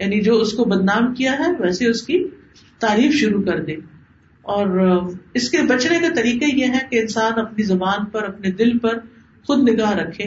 [0.00, 2.24] یعنی جو اس کو بدنام کیا ہے، ویسے اس کی
[2.78, 3.72] تعریف شروع کر دے۔
[4.42, 4.68] اور
[5.34, 8.98] اس کے بچنے کا طریقہ یہ ہے کہ انسان اپنی زبان پر، اپنے دل پر
[9.46, 10.24] خود نگاہ رکھے۔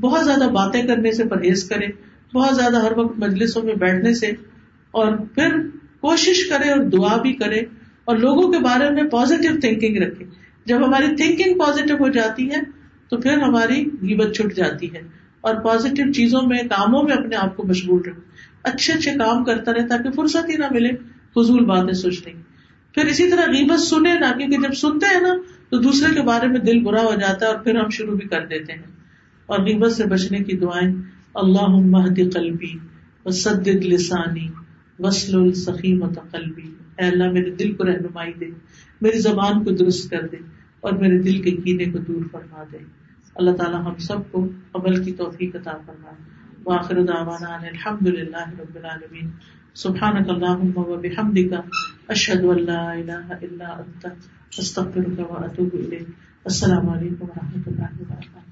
[0.00, 1.86] بہت زیادہ باتیں کرنے سے پرہیز کرے،
[2.34, 4.26] بہت زیادہ ہر وقت مجلسوں میں بیٹھنے سے،
[4.90, 5.58] اور پھر
[6.00, 7.60] کوشش کرے اور دعا بھی کرے،
[8.04, 10.24] اور لوگوں کے بارے میں پازیٹیو تھنکنگ رکھے۔
[10.64, 12.60] جب ہماری تھنکنگ پازیٹیو ہو جاتی ہے،
[13.08, 15.00] تو پھر ہماری گیبت چھٹ جاتی ہے۔
[15.40, 18.30] اور پازیٹیو چیزوں میں، کاموں میں اپنے آپ کو مشغول رکھے۔
[18.62, 20.88] اچھے اچھے کام کرتا رہے تاکہ فرصت ہی نہ ملے،
[21.34, 22.42] فضول باتیں سوچنے کی۔
[22.94, 25.34] پھر اسی طرح غیبت سنے نہ، کیونکہ جب سنتے ہیں نا،
[25.70, 28.28] تو دوسرے کے بارے میں دل برا ہو جاتا ہے اور پھر ہم شروع بھی
[28.28, 28.99] کر دیتے ہیں۔
[29.50, 30.90] اور غیبت سے بچنے کی دعائیں
[31.34, 32.72] اللہ مہد قلبی
[33.24, 34.48] وسد لسانی
[34.98, 38.50] وسل السخیم قلبی۔ اے اللہ، میرے دل کو رہنمائی دے،
[39.00, 40.36] میری زبان کو درست کر دے
[40.80, 42.84] اور میرے دل کے کینے کو دور فرما دے۔
[43.34, 46.12] اللہ تعالیٰ ہم سب کو عمل کی توفیق عطا فرما
[46.66, 49.30] واخر دعوانا الحمد للہ رب العالمین۔
[49.74, 51.52] سبحانك اللهم وبحمدك
[52.08, 54.06] اشهد ان لا اله الا انت
[54.58, 56.08] استغفرك واتوب اليك
[56.44, 58.49] السلام علیکم و رحمۃ اللہ وبرکاتہ